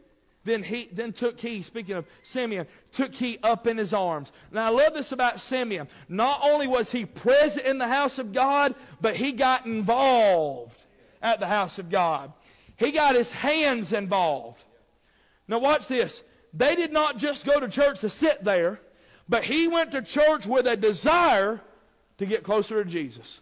Then 0.46 0.64
he 0.64 0.90
then 0.92 1.14
took 1.14 1.40
he, 1.40 1.62
speaking 1.62 1.94
of 1.94 2.08
Simeon, 2.24 2.66
took 2.92 3.14
he 3.14 3.38
up 3.44 3.68
in 3.68 3.78
his 3.78 3.94
arms. 3.94 4.32
Now 4.52 4.66
I 4.66 4.70
love 4.70 4.96
this 4.96 5.12
about 5.12 5.40
Simeon. 5.40 5.88
Not 6.10 6.40
only 6.42 6.66
was 6.66 6.92
he 6.92 7.06
present 7.06 7.68
in 7.68 7.78
the 7.78 7.88
house 7.88 8.18
of 8.18 8.34
God, 8.34 8.74
but 9.00 9.16
he 9.16 9.32
got 9.32 9.68
involved 9.68 10.76
at 11.22 11.40
the 11.40 11.46
house 11.46 11.78
of 11.78 11.92
God. 11.92 12.34
He 12.78 12.92
got 12.92 13.14
his 13.14 13.30
hands 13.30 13.94
involved. 13.94 14.64
Now 15.48 15.60
watch 15.60 15.88
this. 15.88 16.24
They 16.56 16.76
did 16.76 16.92
not 16.92 17.18
just 17.18 17.46
go 17.46 17.60
to 17.60 17.68
church 17.70 18.00
to 18.00 18.10
sit 18.10 18.44
there. 18.44 18.80
But 19.30 19.44
he 19.44 19.68
went 19.68 19.92
to 19.92 20.02
church 20.02 20.46
with 20.46 20.68
a 20.68 20.78
desire 20.78 21.60
to 22.18 22.26
get 22.26 22.44
closer 22.44 22.84
to 22.84 22.90
Jesus. 22.90 23.40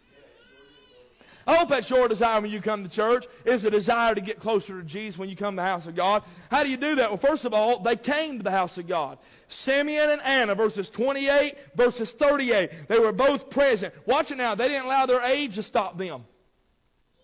I 1.47 1.57
hope 1.57 1.69
that's 1.69 1.89
your 1.89 2.07
desire 2.07 2.41
when 2.41 2.49
you 2.49 2.59
come 2.59 2.83
to 2.83 2.89
church, 2.89 3.25
is 3.45 3.63
a 3.65 3.69
desire 3.69 4.15
to 4.15 4.21
get 4.21 4.39
closer 4.39 4.81
to 4.81 4.83
Jesus 4.83 5.17
when 5.19 5.29
you 5.29 5.35
come 5.35 5.55
to 5.55 5.61
the 5.61 5.67
house 5.67 5.85
of 5.85 5.95
God. 5.95 6.23
How 6.49 6.63
do 6.63 6.71
you 6.71 6.77
do 6.77 6.95
that? 6.95 7.11
Well, 7.11 7.17
first 7.17 7.45
of 7.45 7.53
all, 7.53 7.79
they 7.79 7.95
came 7.95 8.39
to 8.39 8.43
the 8.43 8.49
house 8.51 8.79
of 8.79 8.87
God. 8.87 9.19
Simeon 9.47 10.09
and 10.09 10.21
Anna, 10.23 10.55
verses 10.55 10.89
28, 10.89 11.55
verses 11.75 12.11
38. 12.13 12.87
They 12.87 12.97
were 12.97 13.11
both 13.11 13.51
present. 13.51 13.93
Watch 14.07 14.31
it 14.31 14.37
now. 14.37 14.55
They 14.55 14.69
didn't 14.69 14.85
allow 14.85 15.05
their 15.05 15.21
age 15.21 15.55
to 15.55 15.63
stop 15.63 15.99
them. 15.99 16.25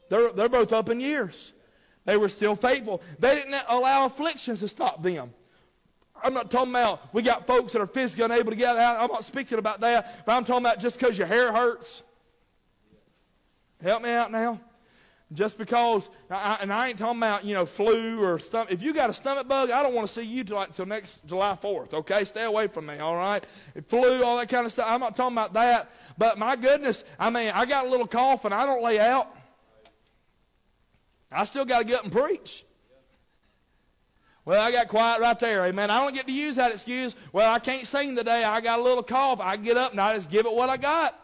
They're, 0.10 0.32
they're 0.34 0.50
both 0.50 0.72
up 0.72 0.90
in 0.90 1.00
years. 1.00 1.52
They 2.06 2.18
were 2.18 2.30
still 2.30 2.56
faithful. 2.56 3.02
They 3.18 3.36
didn't 3.36 3.56
allow 3.68 4.06
afflictions 4.06 4.60
to 4.60 4.68
stop 4.68 5.02
them. 5.02 5.34
I'm 6.24 6.34
not 6.34 6.52
talking 6.52 6.72
about 6.72 7.14
we 7.14 7.22
got 7.22 7.48
folks 7.48 7.74
that 7.74 7.82
are 7.82 7.88
physically 7.88 8.26
unable 8.26 8.52
to 8.52 8.58
get 8.58 8.78
out. 8.78 9.00
I'm 9.00 9.12
not 9.12 9.26
speaking 9.26 9.58
about 9.58 9.82
that. 9.82 10.26
But 10.26 10.34
I'm 10.34 10.46
talking 10.46 10.66
about 10.66 10.80
just 10.80 11.00
because 11.00 11.18
your 11.18 11.28
hair 11.28 11.52
hurts. 11.52 12.04
Help 13.82 14.04
me 14.04 14.10
out 14.10 14.32
now. 14.32 14.60
Just 15.34 15.58
because, 15.58 16.10
I, 16.30 16.58
and 16.60 16.74
I 16.74 16.90
ain't 16.90 17.00
talking 17.00 17.18
about 17.18 17.46
you 17.46 17.54
know 17.54 17.66
flu 17.66 18.22
or 18.22 18.38
stomach. 18.38 18.70
If 18.70 18.82
you 18.82 18.94
got 18.94 19.10
a 19.10 19.14
stomach 19.14 19.48
bug, 19.48 19.72
I 19.72 19.82
don't 19.82 19.94
want 19.94 20.08
to 20.08 20.14
see 20.14 20.24
you 20.24 20.44
till 20.44 20.58
like 20.58 20.76
till 20.76 20.86
next 20.86 21.26
July 21.26 21.58
4th. 21.62 21.94
Okay, 21.94 22.26
stay 22.26 22.44
away 22.44 22.68
from 22.68 22.86
me. 22.86 22.98
All 23.00 23.16
right, 23.16 23.44
flu, 23.88 24.24
all 24.24 24.38
that 24.38 24.50
kind 24.50 24.66
of 24.66 24.74
stuff. 24.74 24.88
I'm 24.90 25.00
not 25.00 25.16
talking 25.16 25.36
about 25.38 25.54
that. 25.54 25.90
But 26.18 26.38
my 26.38 26.58
goodness, 26.58 27.06
I 27.18 27.30
mean, 27.30 27.52
I 27.54 27.66
got 27.66 27.86
a 27.86 27.90
little 27.90 28.08
cough 28.08 28.44
and 28.44 28.54
I 28.54 28.66
don't 28.66 28.84
lay 28.84 29.00
out. 29.00 29.34
I 31.32 31.46
still 31.46 31.64
got 31.64 31.80
to 31.80 31.86
get 31.86 32.00
up 32.00 32.04
and 32.04 32.12
preach. 32.12 32.66
Well, 34.44 34.60
I 34.60 34.72
got 34.72 34.88
quiet 34.88 35.22
right 35.22 35.40
there. 35.40 35.66
Amen. 35.66 35.92
I 35.92 36.02
don't 36.04 36.16
get 36.16 36.26
to 36.26 36.34
use 36.34 36.56
that 36.56 36.72
excuse. 36.72 37.16
Well, 37.32 37.52
I 37.52 37.60
can't 37.60 37.86
sing 37.86 38.16
today. 38.16 38.44
I 38.44 38.60
got 38.62 38.80
a 38.80 38.84
little 38.84 39.04
cough. 39.04 39.40
I 39.40 39.58
get 39.58 39.78
up 39.78 39.92
and 39.92 40.02
I 40.02 40.16
just 40.16 40.30
give 40.30 40.46
it 40.46 40.54
what 40.54 40.70
I 40.70 40.78
got. 40.78 41.18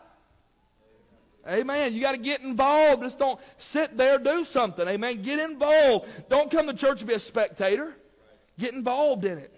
Amen. 1.48 1.94
You 1.94 2.02
got 2.02 2.12
to 2.12 2.22
get 2.22 2.42
involved. 2.42 3.02
Just 3.02 3.18
don't 3.18 3.40
sit 3.58 3.98
there, 3.98 4.20
do 4.20 4.46
something. 4.46 4.88
Amen. 4.88 5.22
Get 5.24 5.40
involved. 5.40 6.08
Don't 6.30 6.52
come 6.52 6.68
to 6.68 6.74
church 6.74 7.00
to 7.00 7.06
be 7.06 7.14
a 7.14 7.20
spectator. 7.20 7.96
Get 8.60 8.74
involved 8.74 9.26
in 9.26 9.38
it. 9.40 9.54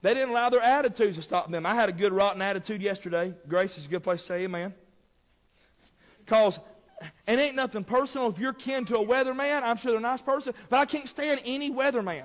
They 0.00 0.14
didn't 0.14 0.30
allow 0.30 0.50
their 0.50 0.60
attitudes 0.60 1.16
to 1.16 1.22
stop 1.22 1.50
them. 1.50 1.66
I 1.66 1.74
had 1.74 1.88
a 1.88 1.92
good 1.92 2.12
rotten 2.12 2.40
attitude 2.40 2.82
yesterday. 2.82 3.34
Grace 3.48 3.76
is 3.78 3.86
a 3.86 3.88
good 3.88 4.02
place 4.02 4.20
to 4.20 4.26
say 4.26 4.44
amen. 4.44 4.74
Because 6.24 6.58
it 7.26 7.38
ain't 7.38 7.56
nothing 7.56 7.84
personal. 7.84 8.28
If 8.28 8.38
you're 8.38 8.52
kin 8.52 8.84
to 8.86 8.98
a 8.98 9.06
weatherman, 9.06 9.62
I'm 9.62 9.76
sure 9.76 9.92
they're 9.92 9.98
a 9.98 10.02
nice 10.02 10.22
person, 10.22 10.54
but 10.68 10.78
I 10.78 10.84
can't 10.84 11.08
stand 11.08 11.40
any 11.44 11.70
weatherman. 11.70 12.24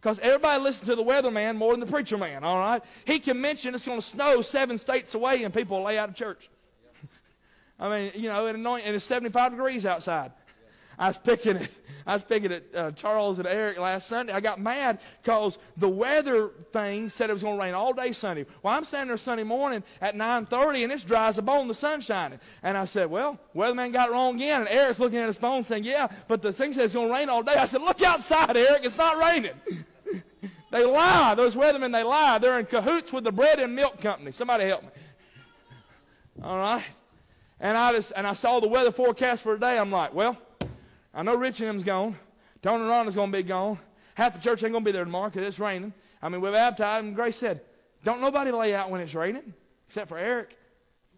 Because 0.00 0.18
everybody 0.20 0.62
listens 0.62 0.88
to 0.88 0.96
the 0.96 1.04
weatherman 1.04 1.56
more 1.56 1.72
than 1.72 1.80
the 1.80 1.86
preacher 1.86 2.16
man, 2.16 2.42
all 2.42 2.58
right? 2.58 2.82
He 3.04 3.18
can 3.18 3.40
mention 3.40 3.74
it's 3.74 3.84
going 3.84 4.00
to 4.00 4.06
snow 4.06 4.40
seven 4.40 4.78
states 4.78 5.14
away 5.14 5.42
and 5.42 5.52
people 5.52 5.78
will 5.78 5.84
lay 5.84 5.98
out 5.98 6.08
of 6.08 6.14
church. 6.14 6.48
I 7.80 7.88
mean, 7.88 8.12
you 8.14 8.28
know, 8.28 8.46
and 8.46 8.96
it's 8.96 9.04
75 9.04 9.52
degrees 9.52 9.84
outside. 9.84 10.32
I 11.00 11.08
was 11.08 11.18
picking 11.18 11.56
it. 11.56 11.70
I 12.06 12.14
was 12.14 12.22
picking 12.22 12.52
at 12.52 12.62
uh, 12.74 12.90
Charles 12.92 13.38
and 13.38 13.48
Eric 13.48 13.78
last 13.78 14.06
Sunday. 14.06 14.34
I 14.34 14.40
got 14.40 14.60
mad 14.60 14.98
because 15.22 15.56
the 15.78 15.88
weather 15.88 16.48
thing 16.72 17.08
said 17.08 17.30
it 17.30 17.32
was 17.32 17.42
going 17.42 17.56
to 17.56 17.62
rain 17.62 17.72
all 17.72 17.94
day 17.94 18.12
Sunday. 18.12 18.44
Well, 18.62 18.74
I'm 18.74 18.84
standing 18.84 19.08
there 19.08 19.16
Sunday 19.16 19.44
morning 19.44 19.82
at 20.02 20.14
9:30 20.14 20.84
and 20.84 20.92
it's 20.92 21.04
dry 21.04 21.28
as 21.28 21.38
a 21.38 21.42
bone. 21.42 21.68
The 21.68 21.74
sun's 21.74 22.04
shining. 22.04 22.38
And 22.62 22.76
I 22.76 22.84
said, 22.84 23.10
"Well, 23.10 23.38
weatherman 23.54 23.92
got 23.92 24.10
it 24.10 24.12
wrong 24.12 24.36
again." 24.36 24.60
And 24.60 24.68
Eric's 24.68 24.98
looking 24.98 25.18
at 25.18 25.26
his 25.26 25.38
phone 25.38 25.64
saying, 25.64 25.84
"Yeah, 25.84 26.08
but 26.28 26.42
the 26.42 26.52
thing 26.52 26.74
says 26.74 26.86
it's 26.86 26.94
going 26.94 27.08
to 27.08 27.14
rain 27.14 27.30
all 27.30 27.42
day." 27.42 27.54
I 27.54 27.64
said, 27.64 27.80
"Look 27.80 28.02
outside, 28.02 28.56
Eric. 28.56 28.84
It's 28.84 28.98
not 28.98 29.18
raining." 29.18 29.52
they 30.70 30.84
lie. 30.84 31.34
Those 31.34 31.54
weathermen, 31.54 31.92
they 31.92 32.02
lie. 32.02 32.38
They're 32.38 32.58
in 32.58 32.66
cahoots 32.66 33.12
with 33.12 33.24
the 33.24 33.32
bread 33.32 33.58
and 33.58 33.74
milk 33.74 34.00
company. 34.00 34.32
Somebody 34.32 34.64
help 34.64 34.82
me. 34.82 34.88
All 36.42 36.58
right. 36.58 36.84
And 37.60 37.76
I 37.76 37.92
just 37.92 38.12
and 38.16 38.26
I 38.26 38.32
saw 38.32 38.60
the 38.60 38.68
weather 38.68 38.92
forecast 38.92 39.42
for 39.42 39.54
today. 39.54 39.78
I'm 39.78 39.90
like, 39.90 40.14
well, 40.14 40.36
I 41.12 41.22
know 41.22 41.36
Richmond's 41.36 41.84
gone. 41.84 42.16
Tony 42.62 42.82
and 42.82 42.90
Ronda's 42.90 43.14
to 43.14 43.26
be 43.26 43.42
gone. 43.42 43.78
Half 44.14 44.34
the 44.34 44.40
church 44.40 44.62
ain't 44.62 44.74
to 44.74 44.80
be 44.80 44.92
there 44.92 45.04
tomorrow 45.04 45.30
because 45.30 45.46
it's 45.46 45.58
raining. 45.58 45.92
I 46.22 46.28
mean, 46.28 46.40
we're 46.40 46.52
baptized, 46.52 47.06
and 47.06 47.16
Grace 47.16 47.36
said, 47.36 47.62
don't 48.04 48.20
nobody 48.20 48.50
lay 48.50 48.74
out 48.74 48.90
when 48.90 49.00
it's 49.00 49.14
raining 49.14 49.54
except 49.90 50.08
for 50.08 50.18
Eric. 50.18 50.56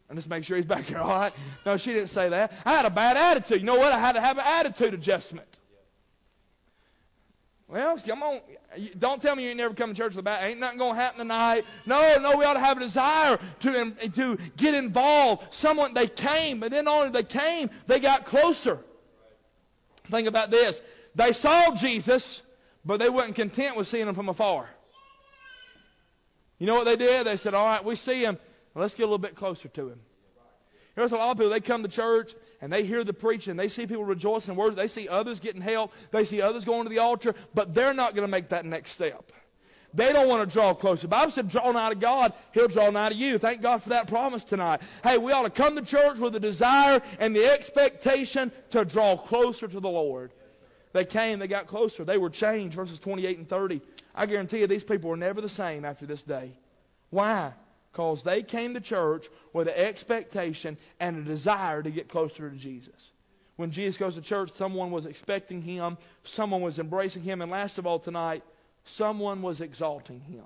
And 0.09 0.18
just 0.18 0.28
make 0.28 0.44
sure 0.44 0.57
he's 0.57 0.66
back 0.66 0.85
here 0.85 0.98
all 1.00 1.09
right. 1.09 1.33
No, 1.66 1.76
she 1.76 1.92
didn't 1.92 2.09
say 2.09 2.28
that. 2.31 2.52
I 2.64 2.72
had 2.72 2.87
a 2.87 2.90
bad 2.90 3.16
attitude. 3.16 3.61
You 3.61 3.66
know 3.66 3.76
what? 3.76 3.92
I 3.92 3.98
had 3.98 4.12
to 4.12 4.20
have 4.20 4.38
an 4.38 4.44
attitude 4.46 4.94
adjustment. 4.94 5.46
Well, 7.72 7.96
come 8.06 8.22
on. 8.22 8.40
Don't 8.98 9.22
tell 9.22 9.35
me 9.35 9.44
you 9.44 9.48
ain't 9.48 9.56
never 9.56 9.72
come 9.72 9.94
to 9.94 9.96
church 9.96 10.14
with 10.14 10.26
bad. 10.26 10.44
Ain't 10.44 10.61
nothing 10.61 10.76
going 10.76 10.94
to 10.94 11.00
happen 11.00 11.20
tonight. 11.20 11.64
No, 11.87 12.18
no, 12.20 12.37
we 12.37 12.44
ought 12.44 12.52
to 12.52 12.61
have 12.61 12.76
a 12.76 12.80
desire 12.80 13.38
to, 13.61 13.90
to 14.14 14.38
get 14.58 14.74
involved. 14.74 15.54
Someone, 15.54 15.94
they 15.94 16.06
came, 16.06 16.61
but 16.61 16.70
then 16.70 16.87
only 16.87 17.08
they 17.08 17.22
came, 17.22 17.70
they 17.87 17.98
got 17.98 18.26
closer. 18.26 18.78
Think 20.11 20.28
about 20.28 20.50
this. 20.50 20.78
They 21.14 21.32
saw 21.32 21.74
Jesus, 21.74 22.42
but 22.85 22.98
they 22.98 23.08
weren't 23.08 23.37
content 23.37 23.74
with 23.74 23.88
seeing 23.88 24.06
him 24.06 24.14
from 24.14 24.28
afar. 24.28 24.68
You 26.58 26.66
know 26.66 26.74
what 26.74 26.85
they 26.85 26.96
did? 26.96 27.26
They 27.26 27.38
said, 27.38 27.54
all 27.54 27.64
right, 27.64 27.82
we 27.82 27.94
see 27.94 28.22
him. 28.22 28.38
Let's 28.74 28.92
get 28.92 29.04
a 29.04 29.06
little 29.06 29.16
bit 29.16 29.35
closer 29.35 29.68
to 29.68 29.88
him. 29.88 30.00
There's 30.94 31.12
a 31.12 31.16
lot 31.16 31.31
of 31.31 31.37
people, 31.38 31.50
they 31.50 31.61
come 31.61 31.83
to 31.83 31.88
church 31.88 32.35
and 32.61 32.72
they 32.72 32.85
hear 32.85 33.02
the 33.02 33.12
preaching. 33.12 33.57
They 33.57 33.68
see 33.68 33.87
people 33.87 34.05
rejoicing 34.05 34.52
in 34.52 34.57
words. 34.59 34.76
They 34.76 34.88
see 34.88 35.09
others 35.09 35.40
getting 35.40 35.62
help. 35.62 35.92
They 36.11 36.24
see 36.24 36.42
others 36.42 36.64
going 36.64 36.85
to 36.85 36.90
the 36.90 36.98
altar, 36.98 37.35
but 37.55 37.74
they're 37.74 37.94
not 37.94 38.14
going 38.14 38.26
to 38.26 38.31
make 38.31 38.50
that 38.50 38.64
next 38.64 38.92
step. 38.92 39.33
They 39.94 40.12
don't 40.12 40.28
want 40.28 40.48
to 40.48 40.52
draw 40.52 40.72
closer. 40.72 41.02
The 41.02 41.09
Bible 41.09 41.33
said, 41.33 41.48
draw 41.48 41.70
nigh 41.72 41.90
to 41.90 41.94
God, 41.94 42.33
He'll 42.52 42.68
draw 42.68 42.90
nigh 42.90 43.11
to 43.11 43.14
you. 43.14 43.38
Thank 43.38 43.61
God 43.61 43.83
for 43.83 43.90
that 43.90 44.07
promise 44.07 44.44
tonight. 44.44 44.81
Hey, 45.02 45.18
we 45.18 45.33
ought 45.33 45.42
to 45.42 45.50
come 45.50 45.76
to 45.76 45.83
church 45.83 46.18
with 46.18 46.35
a 46.35 46.40
desire 46.40 47.02
and 47.18 47.37
the 47.37 47.44
expectation 47.46 48.50
to 48.70 48.85
draw 48.85 49.16
closer 49.16 49.68
to 49.68 49.81
the 49.81 49.88
Lord. 49.88 50.33
They 50.92 51.05
came, 51.05 51.38
they 51.38 51.48
got 51.48 51.66
closer. 51.66 52.05
They 52.05 52.18
were 52.18 52.31
changed, 52.31 52.74
verses 52.74 52.98
28 52.98 53.38
and 53.38 53.48
30. 53.48 53.81
I 54.14 54.26
guarantee 54.26 54.61
you 54.61 54.66
these 54.66 54.85
people 54.85 55.11
were 55.11 55.16
never 55.16 55.40
the 55.40 55.48
same 55.48 55.85
after 55.85 56.07
this 56.07 56.22
day. 56.22 56.52
Why? 57.11 57.52
Because 57.92 58.22
they 58.22 58.42
came 58.42 58.74
to 58.74 58.81
church 58.81 59.28
with 59.52 59.68
an 59.68 59.74
expectation 59.74 60.78
and 60.98 61.18
a 61.18 61.22
desire 61.22 61.83
to 61.83 61.90
get 61.90 62.09
closer 62.09 62.48
to 62.48 62.57
Jesus. 62.57 63.11
When 63.57 63.70
Jesus 63.70 63.98
goes 63.98 64.14
to 64.14 64.22
church, 64.22 64.50
someone 64.52 64.90
was 64.90 65.05
expecting 65.05 65.61
him, 65.61 65.98
someone 66.24 66.62
was 66.62 66.78
embracing 66.78 67.22
him, 67.22 67.42
and 67.42 67.50
last 67.50 67.76
of 67.76 67.87
all 67.87 67.98
tonight, 67.98 68.42
someone 68.85 69.42
was 69.42 69.61
exalting 69.61 70.20
him. 70.20 70.44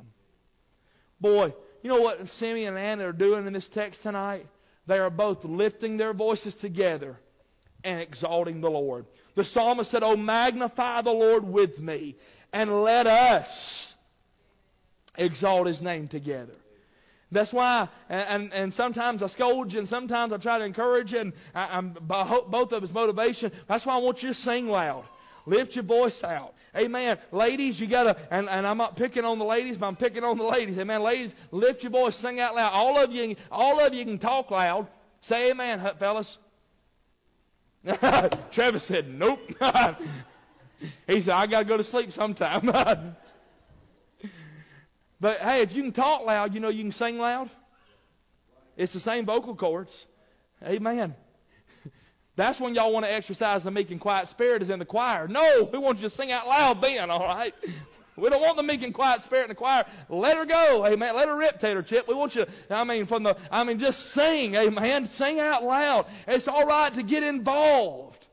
Boy, 1.20 1.54
you 1.82 1.90
know 1.90 2.00
what 2.00 2.28
Simeon 2.28 2.76
and 2.76 2.84
Anna 2.84 3.08
are 3.08 3.12
doing 3.12 3.46
in 3.46 3.52
this 3.52 3.68
text 3.68 4.02
tonight? 4.02 4.46
They 4.86 4.98
are 4.98 5.10
both 5.10 5.44
lifting 5.44 5.96
their 5.96 6.12
voices 6.12 6.54
together 6.54 7.16
and 7.84 8.00
exalting 8.00 8.60
the 8.60 8.70
Lord. 8.70 9.06
The 9.36 9.44
psalmist 9.44 9.90
said, 9.90 10.02
Oh, 10.02 10.16
magnify 10.16 11.02
the 11.02 11.12
Lord 11.12 11.44
with 11.44 11.80
me, 11.80 12.16
and 12.52 12.82
let 12.82 13.06
us 13.06 13.96
exalt 15.16 15.68
his 15.68 15.80
name 15.80 16.08
together. 16.08 16.54
That's 17.32 17.52
why, 17.52 17.88
and, 18.08 18.52
and, 18.52 18.72
sometimes 18.72 19.20
I 19.20 19.26
scold 19.26 19.72
you, 19.72 19.80
and 19.80 19.88
sometimes 19.88 20.32
I 20.32 20.36
try 20.36 20.58
to 20.58 20.64
encourage 20.64 21.12
you, 21.12 21.18
and 21.18 21.32
I, 21.56 21.78
am 21.78 21.96
both 22.00 22.72
of 22.72 22.82
his 22.82 22.92
motivation. 22.92 23.50
That's 23.66 23.84
why 23.84 23.94
I 23.94 23.98
want 23.98 24.22
you 24.22 24.28
to 24.28 24.34
sing 24.34 24.68
loud. 24.68 25.04
Lift 25.44 25.74
your 25.74 25.82
voice 25.82 26.22
out. 26.22 26.54
Amen. 26.76 27.18
Ladies, 27.32 27.80
you 27.80 27.88
gotta, 27.88 28.16
and, 28.30 28.48
and 28.48 28.66
I'm 28.66 28.78
not 28.78 28.96
picking 28.96 29.24
on 29.24 29.38
the 29.38 29.44
ladies, 29.44 29.76
but 29.76 29.86
I'm 29.86 29.96
picking 29.96 30.22
on 30.22 30.38
the 30.38 30.44
ladies. 30.44 30.78
Amen. 30.78 31.02
Ladies, 31.02 31.34
lift 31.50 31.82
your 31.82 31.90
voice, 31.90 32.14
sing 32.14 32.38
out 32.38 32.54
loud. 32.54 32.72
All 32.72 32.98
of 32.98 33.12
you, 33.12 33.34
all 33.50 33.80
of 33.80 33.92
you 33.92 34.04
can 34.04 34.18
talk 34.18 34.50
loud. 34.50 34.86
Say 35.22 35.50
amen, 35.50 35.80
fellas. 35.98 36.38
Travis 38.50 38.84
said, 38.84 39.08
nope. 39.08 39.40
he 41.06 41.20
said, 41.20 41.34
I 41.34 41.46
gotta 41.46 41.64
go 41.64 41.76
to 41.76 41.84
sleep 41.84 42.12
sometime. 42.12 43.16
but 45.20 45.38
hey, 45.40 45.62
if 45.62 45.74
you 45.74 45.82
can 45.82 45.92
talk 45.92 46.24
loud, 46.24 46.54
you 46.54 46.60
know 46.60 46.68
you 46.68 46.82
can 46.82 46.92
sing 46.92 47.18
loud. 47.18 47.50
It's 48.76 48.92
the 48.92 49.00
same 49.00 49.24
vocal 49.24 49.54
cords. 49.54 50.06
Amen. 50.62 51.14
That's 52.36 52.60
when 52.60 52.74
y'all 52.74 52.92
want 52.92 53.06
to 53.06 53.12
exercise 53.12 53.64
the 53.64 53.70
meek 53.70 53.90
and 53.90 54.00
quiet 54.00 54.28
spirit 54.28 54.62
is 54.62 54.70
in 54.70 54.78
the 54.78 54.84
choir. 54.84 55.28
No, 55.28 55.68
we 55.72 55.78
want 55.78 55.98
you 55.98 56.08
to 56.08 56.14
sing 56.14 56.30
out 56.32 56.46
loud 56.46 56.82
then, 56.82 57.10
all 57.10 57.26
right? 57.26 57.54
We 58.18 58.30
don't 58.30 58.40
want 58.40 58.56
the 58.56 58.62
meek 58.62 58.82
and 58.82 58.94
quiet 58.94 59.22
spirit 59.22 59.42
in 59.42 59.48
the 59.50 59.54
choir. 59.54 59.84
Let 60.08 60.38
her 60.38 60.46
go, 60.46 60.86
amen. 60.86 61.14
Let 61.14 61.28
her 61.28 61.36
rip, 61.36 61.60
Tater 61.60 61.82
Chip. 61.82 62.08
We 62.08 62.14
want 62.14 62.34
you, 62.34 62.46
to, 62.46 62.50
I 62.70 62.82
mean, 62.84 63.04
from 63.04 63.24
the, 63.24 63.36
I 63.50 63.62
mean, 63.64 63.78
just 63.78 64.12
sing, 64.12 64.54
amen. 64.54 65.06
Sing 65.06 65.38
out 65.38 65.62
loud. 65.62 66.06
It's 66.26 66.48
all 66.48 66.64
right 66.66 66.92
to 66.94 67.02
get 67.02 67.22
involved. 67.22 68.26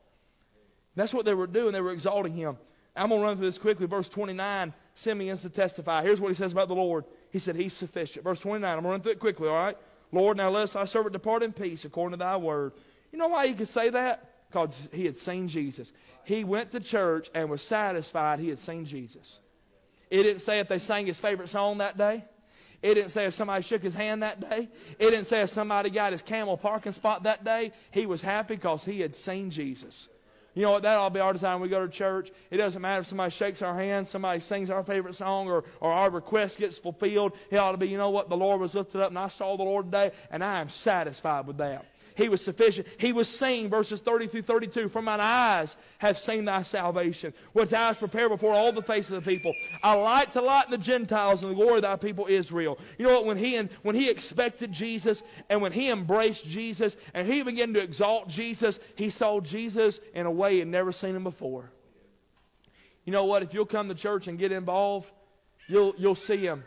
That's 0.96 1.12
what 1.12 1.26
they 1.26 1.34
were 1.34 1.46
doing. 1.46 1.72
They 1.72 1.82
were 1.82 1.92
exalting 1.92 2.34
him. 2.34 2.56
I'm 2.96 3.08
going 3.08 3.20
to 3.20 3.26
run 3.26 3.36
through 3.36 3.46
this 3.46 3.58
quickly. 3.58 3.86
Verse 3.86 4.08
29, 4.08 4.72
Simeon's 4.94 5.42
to 5.42 5.50
testify. 5.50 6.02
Here's 6.02 6.20
what 6.20 6.28
he 6.28 6.34
says 6.34 6.52
about 6.52 6.68
the 6.68 6.74
Lord. 6.74 7.04
He 7.30 7.38
said, 7.38 7.56
He's 7.56 7.72
sufficient. 7.72 8.24
Verse 8.24 8.38
29, 8.40 8.68
I'm 8.68 8.76
going 8.76 8.84
to 8.84 8.90
run 8.90 9.00
through 9.00 9.12
it 9.12 9.20
quickly, 9.20 9.48
all 9.48 9.54
right? 9.54 9.76
Lord, 10.12 10.36
now 10.36 10.50
let 10.50 10.70
thy 10.70 10.84
servant 10.84 11.12
depart 11.12 11.42
in 11.42 11.52
peace 11.52 11.84
according 11.84 12.18
to 12.18 12.24
thy 12.24 12.36
word. 12.36 12.72
You 13.10 13.18
know 13.18 13.28
why 13.28 13.48
he 13.48 13.54
could 13.54 13.68
say 13.68 13.90
that? 13.90 14.30
Because 14.48 14.88
he 14.92 15.04
had 15.04 15.16
seen 15.16 15.48
Jesus. 15.48 15.92
He 16.24 16.44
went 16.44 16.70
to 16.72 16.80
church 16.80 17.28
and 17.34 17.50
was 17.50 17.62
satisfied 17.62 18.38
he 18.38 18.48
had 18.48 18.60
seen 18.60 18.84
Jesus. 18.84 19.40
It 20.10 20.22
didn't 20.22 20.42
say 20.42 20.60
if 20.60 20.68
they 20.68 20.78
sang 20.78 21.06
his 21.06 21.18
favorite 21.18 21.48
song 21.48 21.78
that 21.78 21.98
day. 21.98 22.24
It 22.80 22.94
didn't 22.94 23.10
say 23.10 23.24
if 23.24 23.34
somebody 23.34 23.62
shook 23.62 23.82
his 23.82 23.94
hand 23.94 24.22
that 24.22 24.40
day. 24.40 24.68
It 24.98 25.10
didn't 25.10 25.24
say 25.24 25.40
if 25.40 25.50
somebody 25.50 25.90
got 25.90 26.12
his 26.12 26.22
camel 26.22 26.56
parking 26.56 26.92
spot 26.92 27.24
that 27.24 27.42
day. 27.42 27.72
He 27.90 28.06
was 28.06 28.22
happy 28.22 28.54
because 28.56 28.84
he 28.84 29.00
had 29.00 29.16
seen 29.16 29.50
Jesus. 29.50 30.08
You 30.54 30.62
know 30.62 30.70
what? 30.72 30.82
That 30.82 30.96
ought 30.96 31.08
to 31.08 31.14
be 31.14 31.20
our 31.20 31.32
desire 31.32 31.54
when 31.54 31.62
we 31.62 31.68
go 31.68 31.84
to 31.84 31.92
church. 31.92 32.30
It 32.50 32.58
doesn't 32.58 32.80
matter 32.80 33.00
if 33.00 33.06
somebody 33.08 33.30
shakes 33.30 33.60
our 33.62 33.74
hand, 33.74 34.06
somebody 34.06 34.40
sings 34.40 34.70
our 34.70 34.82
favorite 34.82 35.16
song, 35.16 35.48
or, 35.48 35.64
or 35.80 35.92
our 35.92 36.10
request 36.10 36.58
gets 36.58 36.78
fulfilled. 36.78 37.36
It 37.50 37.56
ought 37.56 37.72
to 37.72 37.78
be, 37.78 37.88
you 37.88 37.98
know 37.98 38.10
what? 38.10 38.28
The 38.28 38.36
Lord 38.36 38.60
was 38.60 38.74
lifted 38.74 39.00
up, 39.00 39.08
and 39.08 39.18
I 39.18 39.28
saw 39.28 39.56
the 39.56 39.64
Lord 39.64 39.86
today, 39.86 40.12
and 40.30 40.44
I 40.44 40.60
am 40.60 40.68
satisfied 40.68 41.46
with 41.46 41.58
that. 41.58 41.84
He 42.16 42.28
was 42.28 42.42
sufficient. 42.42 42.86
He 42.98 43.12
was 43.12 43.28
saying, 43.28 43.70
verses 43.70 44.00
30 44.00 44.28
through 44.28 44.42
32, 44.42 44.88
For 44.88 45.02
mine 45.02 45.20
eyes 45.20 45.74
have 45.98 46.16
seen 46.16 46.44
thy 46.44 46.62
salvation, 46.62 47.34
which 47.52 47.70
thou 47.70 47.86
hast 47.86 47.98
prepared 47.98 48.30
before 48.30 48.52
all 48.52 48.70
the 48.70 48.82
faces 48.82 49.12
of 49.12 49.24
the 49.24 49.34
people. 49.34 49.52
A 49.82 49.96
light 49.96 50.30
to 50.32 50.40
lighten 50.40 50.70
the 50.70 50.78
Gentiles 50.78 51.42
and 51.42 51.50
the 51.50 51.56
glory 51.56 51.76
of 51.76 51.82
thy 51.82 51.96
people 51.96 52.26
Israel. 52.28 52.78
You 52.98 53.06
know 53.06 53.14
what? 53.14 53.26
When 53.26 53.36
he, 53.36 53.56
when 53.82 53.96
he 53.96 54.08
expected 54.10 54.70
Jesus 54.70 55.24
and 55.48 55.60
when 55.60 55.72
he 55.72 55.90
embraced 55.90 56.46
Jesus 56.46 56.96
and 57.14 57.26
he 57.26 57.42
began 57.42 57.74
to 57.74 57.80
exalt 57.80 58.28
Jesus, 58.28 58.78
he 58.94 59.10
saw 59.10 59.40
Jesus 59.40 59.98
in 60.14 60.26
a 60.26 60.30
way 60.30 60.58
he'd 60.58 60.68
never 60.68 60.92
seen 60.92 61.16
him 61.16 61.24
before. 61.24 61.70
You 63.04 63.12
know 63.12 63.24
what? 63.24 63.42
If 63.42 63.54
you'll 63.54 63.66
come 63.66 63.88
to 63.88 63.94
church 63.94 64.28
and 64.28 64.38
get 64.38 64.52
involved, 64.52 65.10
you'll, 65.66 65.94
you'll 65.98 66.14
see 66.14 66.38
him 66.38 66.62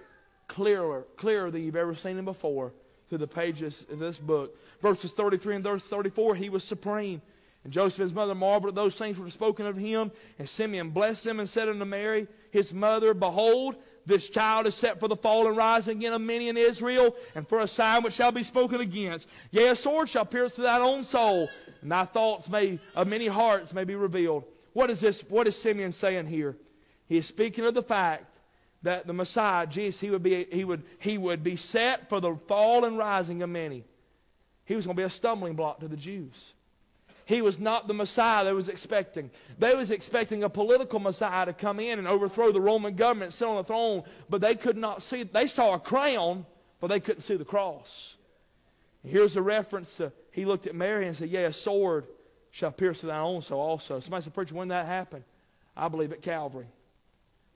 clearer, 0.50 1.06
clearer 1.16 1.52
than 1.52 1.64
you've 1.64 1.78
ever 1.78 1.96
seen 1.96 2.18
him 2.18 2.26
before 2.26 2.74
through 3.10 3.20
the 3.20 3.28
pages 3.28 3.86
of 3.91 4.00
this 4.00 4.17
book. 4.17 4.56
Verses 4.82 5.12
33 5.12 5.56
and 5.56 5.63
verse 5.63 5.84
34, 5.84 6.36
he 6.36 6.50
was 6.50 6.63
supreme. 6.63 7.22
And 7.63 7.74
Joseph 7.74 8.00
his 8.00 8.13
mother 8.13 8.36
marveled 8.36 8.70
at 8.70 8.76
those 8.76 8.96
things 8.96 9.17
which 9.17 9.26
were 9.26 9.32
spoken 9.32 9.65
of 9.65 9.76
him. 9.76 10.12
And 10.39 10.48
Simeon 10.48 10.91
blessed 10.91 11.26
him 11.26 11.39
and 11.39 11.50
said 11.50 11.67
unto 11.67 11.86
Mary, 11.86 12.28
his 12.52 12.74
mother, 12.74 13.13
Behold, 13.13 13.76
this 14.06 14.30
child 14.30 14.67
is 14.67 14.76
set 14.76 15.02
for 15.02 15.10
the 15.10 15.17
fall 15.17 15.48
and 15.48 15.58
rising 15.58 15.98
again 15.98 16.13
of 16.13 16.22
many 16.22 16.48
in 16.48 16.56
Israel, 16.56 17.13
and 17.36 17.46
for 17.46 17.60
a 17.60 17.67
sign 17.67 18.04
which 18.04 18.13
shall 18.13 18.32
be 18.32 18.43
spoken 18.43 18.80
against. 18.80 19.28
Yea, 19.52 19.67
a 19.67 19.76
sword 19.76 20.08
shall 20.08 20.26
pierce 20.26 20.56
through 20.56 20.63
thine 20.63 20.82
own 20.82 21.04
soul, 21.04 21.50
and 21.82 21.91
thy 21.91 22.06
thoughts 22.06 22.48
may 22.48 22.80
of 22.96 23.08
many 23.08 23.28
hearts 23.28 23.74
may 23.74 23.84
be 23.84 23.96
revealed. 23.96 24.46
What 24.72 24.89
is 24.89 25.02
this? 25.02 25.22
What 25.28 25.48
is 25.48 25.58
Simeon 25.58 25.91
saying 25.91 26.28
here? 26.28 26.56
He 27.08 27.17
is 27.17 27.26
speaking 27.26 27.65
of 27.65 27.74
the 27.74 27.84
fact 27.84 28.24
that 28.84 29.08
the 29.08 29.13
Messiah, 29.13 29.66
Jesus, 29.66 30.00
he 30.00 30.10
would 30.10 30.24
be, 30.24 30.46
he 30.52 30.63
would, 30.63 30.84
he 31.00 31.18
would 31.18 31.44
be 31.44 31.56
set 31.56 32.10
for 32.10 32.20
the 32.20 32.36
fall 32.48 32.86
and 32.86 32.98
rising 32.98 33.42
of 33.42 33.50
many. 33.50 33.84
He 34.66 34.76
was 34.76 34.86
going 34.86 34.96
to 34.96 35.02
be 35.02 35.06
a 35.06 35.10
stumbling 35.10 35.56
block 35.56 35.80
to 35.80 35.88
the 35.88 35.98
Jews. 35.98 36.54
He 37.26 37.42
was 37.42 37.60
not 37.60 37.88
the 37.88 37.94
Messiah 37.94 38.46
they 38.46 38.54
was 38.54 38.70
expecting. 38.70 39.32
They 39.60 39.76
was 39.76 39.92
expecting 39.92 40.44
a 40.44 40.50
political 40.50 41.00
Messiah 41.00 41.46
to 41.46 41.54
come 41.54 41.80
in 41.80 42.00
and 42.00 42.08
overthrow 42.08 42.52
the 42.52 42.62
Roman 42.62 42.96
government, 42.96 43.34
sit 43.34 43.48
on 43.48 43.58
the 43.58 43.63
throne, 43.63 44.04
but 44.30 44.40
they 44.40 44.56
could 44.56 44.78
not 44.78 45.02
see. 45.02 45.24
They 45.24 45.48
saw 45.48 45.74
a 45.74 45.80
crown, 45.80 46.46
but 46.80 46.88
they 46.88 47.02
couldn't 47.02 47.24
see 47.24 47.36
the 47.36 47.44
cross. 47.44 48.16
Here's 49.04 49.36
a 49.36 49.42
reference 49.42 49.94
to 49.98 50.13
he 50.32 50.46
looked 50.46 50.68
at 50.68 50.76
Mary 50.76 51.06
and 51.08 51.18
said, 51.18 51.30
"Yeah, 51.30 51.48
a 51.48 51.54
sword 51.54 52.08
shall 52.52 52.72
pierce 52.72 53.02
thine 53.02 53.20
own 53.20 53.42
soul 53.42 53.60
also." 53.60 54.00
Somebody 54.00 54.24
said, 54.24 54.34
"Preacher, 54.34 54.56
when 54.56 54.70
that 54.70 54.86
happened?" 54.86 55.24
I 55.76 55.90
believe 55.90 56.13
at 56.13 56.22
Calvary 56.22 56.68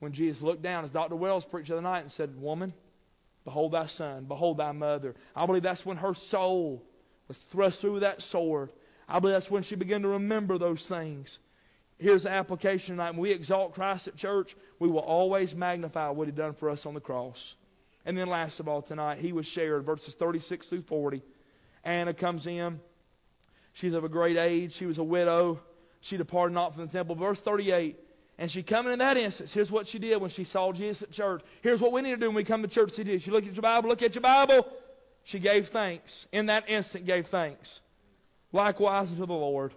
when 0.02 0.10
Jesus 0.10 0.42
looked 0.42 0.62
down, 0.62 0.84
as 0.84 0.90
Dr. 0.90 1.14
Wells 1.14 1.44
preached 1.44 1.68
the 1.68 1.74
other 1.74 1.82
night, 1.82 2.00
and 2.00 2.10
said, 2.10 2.36
Woman, 2.42 2.74
behold 3.44 3.70
thy 3.70 3.86
son, 3.86 4.24
behold 4.24 4.56
thy 4.56 4.72
mother. 4.72 5.14
I 5.36 5.46
believe 5.46 5.62
that's 5.62 5.86
when 5.86 5.98
her 5.98 6.12
soul 6.12 6.82
was 7.28 7.38
thrust 7.38 7.80
through 7.80 8.00
that 8.00 8.20
sword. 8.20 8.70
I 9.08 9.20
believe 9.20 9.36
that's 9.36 9.48
when 9.48 9.62
she 9.62 9.76
began 9.76 10.02
to 10.02 10.08
remember 10.08 10.58
those 10.58 10.84
things. 10.84 11.38
Here's 11.98 12.24
the 12.24 12.30
application 12.30 12.96
tonight. 12.96 13.12
When 13.12 13.20
we 13.20 13.30
exalt 13.30 13.74
Christ 13.74 14.08
at 14.08 14.16
church, 14.16 14.56
we 14.80 14.88
will 14.88 14.98
always 14.98 15.54
magnify 15.54 16.08
what 16.08 16.26
He 16.26 16.32
done 16.32 16.54
for 16.54 16.68
us 16.68 16.84
on 16.84 16.94
the 16.94 17.00
cross. 17.00 17.54
And 18.04 18.18
then 18.18 18.26
last 18.26 18.58
of 18.58 18.66
all 18.66 18.82
tonight, 18.82 19.18
He 19.18 19.32
was 19.32 19.46
shared, 19.46 19.84
verses 19.84 20.14
36 20.14 20.66
through 20.66 20.82
40. 20.82 21.22
Anna 21.84 22.12
comes 22.12 22.48
in. 22.48 22.80
She's 23.72 23.94
of 23.94 24.02
a 24.02 24.08
great 24.08 24.36
age. 24.36 24.72
She 24.72 24.86
was 24.86 24.98
a 24.98 25.04
widow. 25.04 25.60
She 26.00 26.16
departed 26.16 26.54
not 26.54 26.74
from 26.74 26.86
the 26.86 26.92
temple. 26.92 27.14
Verse 27.14 27.40
38. 27.40 28.00
And 28.42 28.50
she 28.50 28.64
coming 28.64 28.92
in 28.92 28.98
that 28.98 29.16
instance. 29.16 29.52
Here's 29.52 29.70
what 29.70 29.86
she 29.86 30.00
did 30.00 30.20
when 30.20 30.28
she 30.28 30.42
saw 30.42 30.72
Jesus 30.72 31.02
at 31.02 31.12
church. 31.12 31.42
Here's 31.60 31.80
what 31.80 31.92
we 31.92 32.02
need 32.02 32.10
to 32.10 32.16
do 32.16 32.26
when 32.26 32.34
we 32.34 32.42
come 32.42 32.62
to 32.62 32.66
church. 32.66 32.96
She 32.96 33.04
did. 33.04 33.22
She 33.22 33.30
looked 33.30 33.46
at 33.46 33.54
your 33.54 33.62
Bible. 33.62 33.88
Look 33.88 34.02
at 34.02 34.16
your 34.16 34.22
Bible. 34.22 34.66
She 35.22 35.38
gave 35.38 35.68
thanks. 35.68 36.26
In 36.32 36.46
that 36.46 36.68
instant, 36.68 37.06
gave 37.06 37.28
thanks. 37.28 37.78
Likewise 38.50 39.12
unto 39.12 39.26
the 39.26 39.32
Lord. 39.32 39.72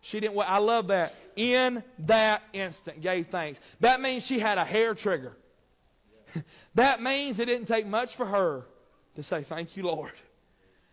She 0.00 0.18
didn't. 0.18 0.36
I 0.40 0.58
love 0.58 0.88
that. 0.88 1.14
In 1.36 1.84
that 2.00 2.42
instant, 2.52 3.00
gave 3.00 3.28
thanks. 3.28 3.60
That 3.78 4.00
means 4.00 4.26
she 4.26 4.40
had 4.40 4.58
a 4.58 4.64
hair 4.64 4.96
trigger. 4.96 5.36
that 6.74 7.00
means 7.00 7.38
it 7.38 7.44
didn't 7.44 7.68
take 7.68 7.86
much 7.86 8.16
for 8.16 8.26
her 8.26 8.64
to 9.14 9.22
say, 9.22 9.44
"Thank 9.44 9.76
you, 9.76 9.84
Lord." 9.84 10.14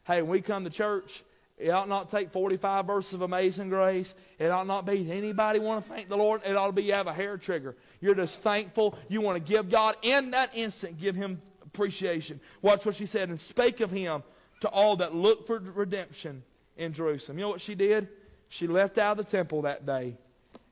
Hey, 0.04 0.22
when 0.22 0.30
we 0.30 0.42
come 0.42 0.66
to 0.66 0.70
church, 0.70 1.24
it 1.62 1.70
ought 1.70 1.88
not 1.88 2.10
take 2.10 2.32
45 2.32 2.88
verses 2.88 3.14
of 3.14 3.22
amazing 3.22 3.70
grace. 3.70 4.14
It 4.40 4.50
ought 4.50 4.66
not 4.66 4.86
be 4.86 5.12
anybody 5.12 5.60
want 5.60 5.86
to 5.86 5.94
thank 5.94 6.10
the 6.10 6.18
Lord. 6.18 6.42
It 6.44 6.56
ought 6.56 6.68
to 6.68 6.74
be 6.74 6.84
you 6.84 6.94
have 6.94 7.06
a 7.06 7.14
hair 7.14 7.38
trigger. 7.38 7.76
You're 8.00 8.16
just 8.16 8.42
thankful. 8.42 8.98
You 9.10 9.22
want 9.22 9.44
to 9.44 9.54
give 9.54 9.70
God 9.70 9.96
in 10.02 10.32
that 10.32 10.56
instant, 10.56 11.00
give 11.00 11.16
Him 11.16 11.40
appreciation. 11.64 12.42
Watch 12.64 12.84
what 12.84 12.96
she 12.96 13.06
said. 13.06 13.30
And 13.30 13.40
spake 13.40 13.80
of 13.80 13.92
Him 13.92 14.24
to 14.62 14.70
all 14.70 14.98
that 14.98 15.14
look 15.14 15.46
for 15.46 15.60
redemption 15.60 16.44
in 16.78 16.94
Jerusalem. 16.94 17.38
You 17.38 17.44
know 17.44 17.50
what 17.50 17.62
she 17.62 17.76
did? 17.76 18.10
She 18.50 18.66
left 18.66 18.98
out 18.98 19.20
of 19.20 19.26
the 19.26 19.32
temple 19.32 19.62
that 19.62 19.86
day 19.86 20.18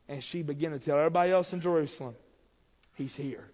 and 0.07 0.23
she 0.23 0.41
began 0.41 0.71
to 0.71 0.79
tell 0.79 0.97
everybody 0.97 1.31
else 1.31 1.53
in 1.53 1.61
Jerusalem, 1.61 2.15
He's 2.95 3.15
here. 3.15 3.47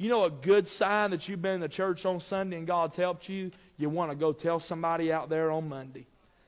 You 0.00 0.08
know 0.08 0.24
a 0.24 0.30
good 0.30 0.66
sign 0.66 1.10
that 1.10 1.28
you've 1.28 1.42
been 1.42 1.56
in 1.56 1.60
the 1.60 1.68
church 1.68 2.06
on 2.06 2.20
Sunday 2.20 2.56
and 2.56 2.66
God's 2.66 2.96
helped 2.96 3.28
you? 3.28 3.50
You 3.76 3.90
want 3.90 4.10
to 4.10 4.16
go 4.16 4.32
tell 4.32 4.58
somebody 4.58 5.12
out 5.12 5.28
there 5.28 5.50
on 5.50 5.68
Monday. 5.68 6.06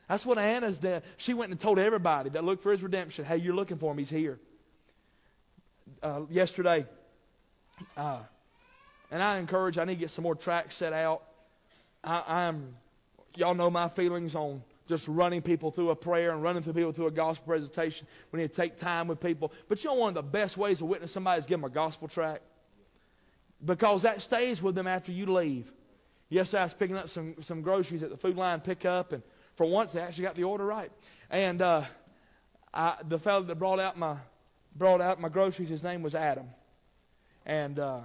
That's 0.08 0.24
what 0.24 0.38
Anna's 0.38 0.78
done. 0.78 1.02
She 1.18 1.34
went 1.34 1.50
and 1.50 1.60
told 1.60 1.78
everybody 1.78 2.30
that 2.30 2.44
looked 2.44 2.62
for 2.62 2.72
his 2.72 2.82
redemption, 2.82 3.26
hey, 3.26 3.36
you're 3.36 3.54
looking 3.54 3.76
for 3.76 3.92
him. 3.92 3.98
He's 3.98 4.08
here. 4.08 4.40
Uh, 6.02 6.22
yesterday, 6.30 6.86
uh, 7.94 8.20
and 9.10 9.22
I 9.22 9.36
encourage, 9.36 9.76
I 9.76 9.84
need 9.84 9.96
to 9.96 10.00
get 10.00 10.10
some 10.10 10.22
more 10.22 10.34
tracts 10.34 10.76
set 10.76 10.94
out. 10.94 11.22
I, 12.02 12.22
I'm, 12.26 12.74
y'all 13.36 13.54
know 13.54 13.68
my 13.68 13.90
feelings 13.90 14.34
on 14.34 14.62
just 14.88 15.06
running 15.08 15.42
people 15.42 15.70
through 15.70 15.90
a 15.90 15.96
prayer 15.96 16.30
and 16.30 16.42
running 16.42 16.62
through 16.62 16.72
people 16.72 16.92
through 16.92 17.08
a 17.08 17.10
gospel 17.10 17.48
presentation. 17.48 18.06
We 18.32 18.40
need 18.40 18.48
to 18.48 18.56
take 18.56 18.78
time 18.78 19.08
with 19.08 19.20
people. 19.20 19.52
But 19.68 19.84
you 19.84 19.90
know, 19.90 19.96
one 19.96 20.08
of 20.08 20.14
the 20.14 20.22
best 20.22 20.56
ways 20.56 20.78
to 20.78 20.86
witness 20.86 21.12
somebody 21.12 21.40
is 21.40 21.44
give 21.44 21.60
them 21.60 21.70
a 21.70 21.74
gospel 21.74 22.08
tract. 22.08 22.44
Because 23.64 24.02
that 24.02 24.22
stays 24.22 24.62
with 24.62 24.74
them 24.74 24.86
after 24.86 25.12
you 25.12 25.26
leave. 25.26 25.72
Yesterday 26.28 26.60
I 26.60 26.64
was 26.64 26.74
picking 26.74 26.96
up 26.96 27.08
some, 27.08 27.34
some 27.42 27.62
groceries 27.62 28.02
at 28.02 28.10
the 28.10 28.16
food 28.16 28.36
line 28.36 28.60
pickup, 28.60 29.12
and 29.12 29.22
for 29.56 29.66
once 29.66 29.92
they 29.92 30.00
actually 30.00 30.24
got 30.24 30.34
the 30.34 30.44
order 30.44 30.64
right. 30.64 30.90
And 31.30 31.60
uh, 31.60 31.84
I, 32.72 32.96
the 33.06 33.18
fellow 33.18 33.42
that 33.42 33.58
brought 33.58 33.78
out 33.78 33.98
my 33.98 34.16
brought 34.74 35.02
out 35.02 35.20
my 35.20 35.28
groceries, 35.28 35.68
his 35.68 35.82
name 35.82 36.02
was 36.02 36.14
Adam, 36.14 36.48
and 37.44 37.78
uh, 37.78 38.00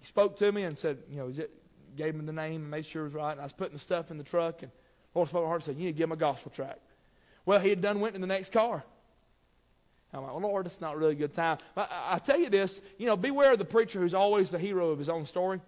he 0.00 0.06
spoke 0.06 0.38
to 0.38 0.50
me 0.50 0.64
and 0.64 0.76
said, 0.76 0.98
you 1.08 1.18
know, 1.18 1.28
is 1.28 1.38
it, 1.38 1.50
gave 1.96 2.14
him 2.14 2.26
the 2.26 2.32
name 2.32 2.62
and 2.62 2.70
made 2.70 2.84
sure 2.84 3.02
it 3.02 3.04
was 3.04 3.14
right. 3.14 3.32
And 3.32 3.40
I 3.40 3.44
was 3.44 3.52
putting 3.52 3.74
the 3.74 3.80
stuff 3.80 4.10
in 4.10 4.18
the 4.18 4.24
truck, 4.24 4.62
and 4.62 4.72
Lord 5.14 5.28
spoke 5.28 5.42
my 5.42 5.48
heart 5.48 5.60
and 5.60 5.64
said, 5.66 5.76
you 5.76 5.86
need 5.86 5.92
to 5.92 5.98
give 5.98 6.08
him 6.08 6.12
a 6.12 6.16
gospel 6.16 6.50
tract. 6.50 6.80
Well, 7.46 7.60
he 7.60 7.70
had 7.70 7.80
done 7.80 8.00
went 8.00 8.16
in 8.16 8.20
the 8.20 8.26
next 8.26 8.52
car. 8.52 8.84
I'm 10.12 10.22
like, 10.22 10.32
well, 10.32 10.40
Lord, 10.40 10.66
it's 10.66 10.80
not 10.80 10.96
really 10.96 11.12
a 11.12 11.16
good 11.16 11.34
time. 11.34 11.58
I, 11.76 11.82
I, 11.82 12.14
I 12.14 12.18
tell 12.18 12.38
you 12.38 12.50
this, 12.50 12.80
you 12.98 13.06
know, 13.06 13.16
beware 13.16 13.52
of 13.52 13.58
the 13.58 13.64
preacher 13.64 14.00
who's 14.00 14.14
always 14.14 14.50
the 14.50 14.58
hero 14.58 14.90
of 14.90 14.98
his 14.98 15.08
own 15.08 15.24
story. 15.24 15.60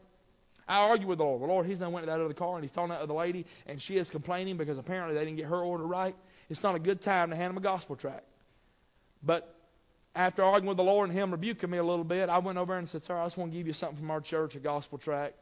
I 0.66 0.88
argue 0.88 1.06
with 1.06 1.18
the 1.18 1.24
Lord. 1.24 1.40
Well, 1.40 1.50
Lord, 1.50 1.66
he's 1.66 1.80
now 1.80 1.90
went 1.90 2.06
to 2.06 2.10
that 2.10 2.20
other 2.20 2.34
car 2.34 2.54
and 2.54 2.64
he's 2.64 2.72
talking 2.72 2.90
to 2.90 3.00
other 3.00 3.14
lady, 3.14 3.46
and 3.66 3.80
she 3.80 3.96
is 3.96 4.10
complaining 4.10 4.56
because 4.56 4.78
apparently 4.78 5.14
they 5.14 5.24
didn't 5.24 5.36
get 5.36 5.46
her 5.46 5.60
order 5.60 5.86
right. 5.86 6.14
It's 6.48 6.62
not 6.62 6.74
a 6.74 6.78
good 6.78 7.00
time 7.00 7.30
to 7.30 7.36
hand 7.36 7.50
him 7.50 7.56
a 7.56 7.60
gospel 7.60 7.96
tract. 7.96 8.24
But 9.22 9.54
after 10.14 10.42
arguing 10.42 10.68
with 10.68 10.76
the 10.76 10.82
Lord 10.82 11.08
and 11.08 11.18
him 11.18 11.30
rebuking 11.30 11.70
me 11.70 11.78
a 11.78 11.84
little 11.84 12.04
bit, 12.04 12.28
I 12.28 12.38
went 12.38 12.58
over 12.58 12.76
and 12.76 12.88
said, 12.88 13.04
Sir, 13.04 13.16
I 13.16 13.24
just 13.24 13.36
want 13.36 13.52
to 13.52 13.58
give 13.58 13.66
you 13.66 13.72
something 13.72 13.98
from 13.98 14.10
our 14.10 14.20
church, 14.20 14.56
a 14.56 14.60
gospel 14.60 14.98
tract. 14.98 15.34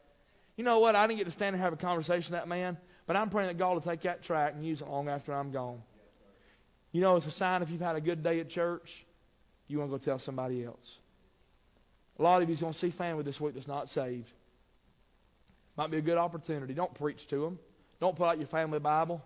You 0.57 0.65
know 0.65 0.79
what? 0.79 0.95
I 0.95 1.07
didn't 1.07 1.19
get 1.19 1.25
to 1.25 1.31
stand 1.31 1.55
and 1.55 1.63
have 1.63 1.73
a 1.73 1.77
conversation 1.77 2.33
with 2.33 2.41
that 2.41 2.49
man, 2.49 2.77
but 3.07 3.17
I'm 3.17 3.31
praying 3.31 3.49
that 3.49 3.59
God 3.59 3.75
will 3.75 3.81
take 3.81 4.03
that 4.03 4.23
tract 4.23 4.57
and 4.57 4.65
use 4.65 4.81
it 4.81 4.89
long 4.89 5.09
after 5.09 5.35
I'm 5.35 5.51
gone. 5.51 5.83
You 6.93 7.01
know, 7.01 7.17
it's 7.17 7.27
a 7.27 7.31
sign 7.31 7.63
if 7.63 7.71
you've 7.71 7.81
had 7.81 7.97
a 7.97 8.01
good 8.01 8.23
day 8.23 8.41
at 8.41 8.49
church, 8.49 9.05
you 9.69 9.79
want 9.79 9.91
to 9.91 9.99
go 9.99 10.05
tell 10.05 10.19
somebody 10.19 10.65
else. 10.65 10.99
A 12.19 12.23
lot 12.23 12.43
of 12.43 12.51
you's 12.51 12.61
going 12.61 12.73
to 12.73 12.79
see 12.79 12.91
family 12.91 13.23
this 13.23 13.41
week 13.41 13.55
that's 13.55 13.69
not 13.69 13.89
saved. 13.89 14.31
Might 15.77 15.91
be 15.91 15.99
a 15.99 16.03
good 16.03 16.19
opportunity. 16.19 16.75
Don't 16.75 16.93
preach 16.95 17.27
to 17.29 17.41
them. 17.41 17.59
Don't 18.01 18.17
put 18.17 18.25
out 18.25 18.39
your 18.39 18.49
family 18.49 18.79
Bible 18.79 19.23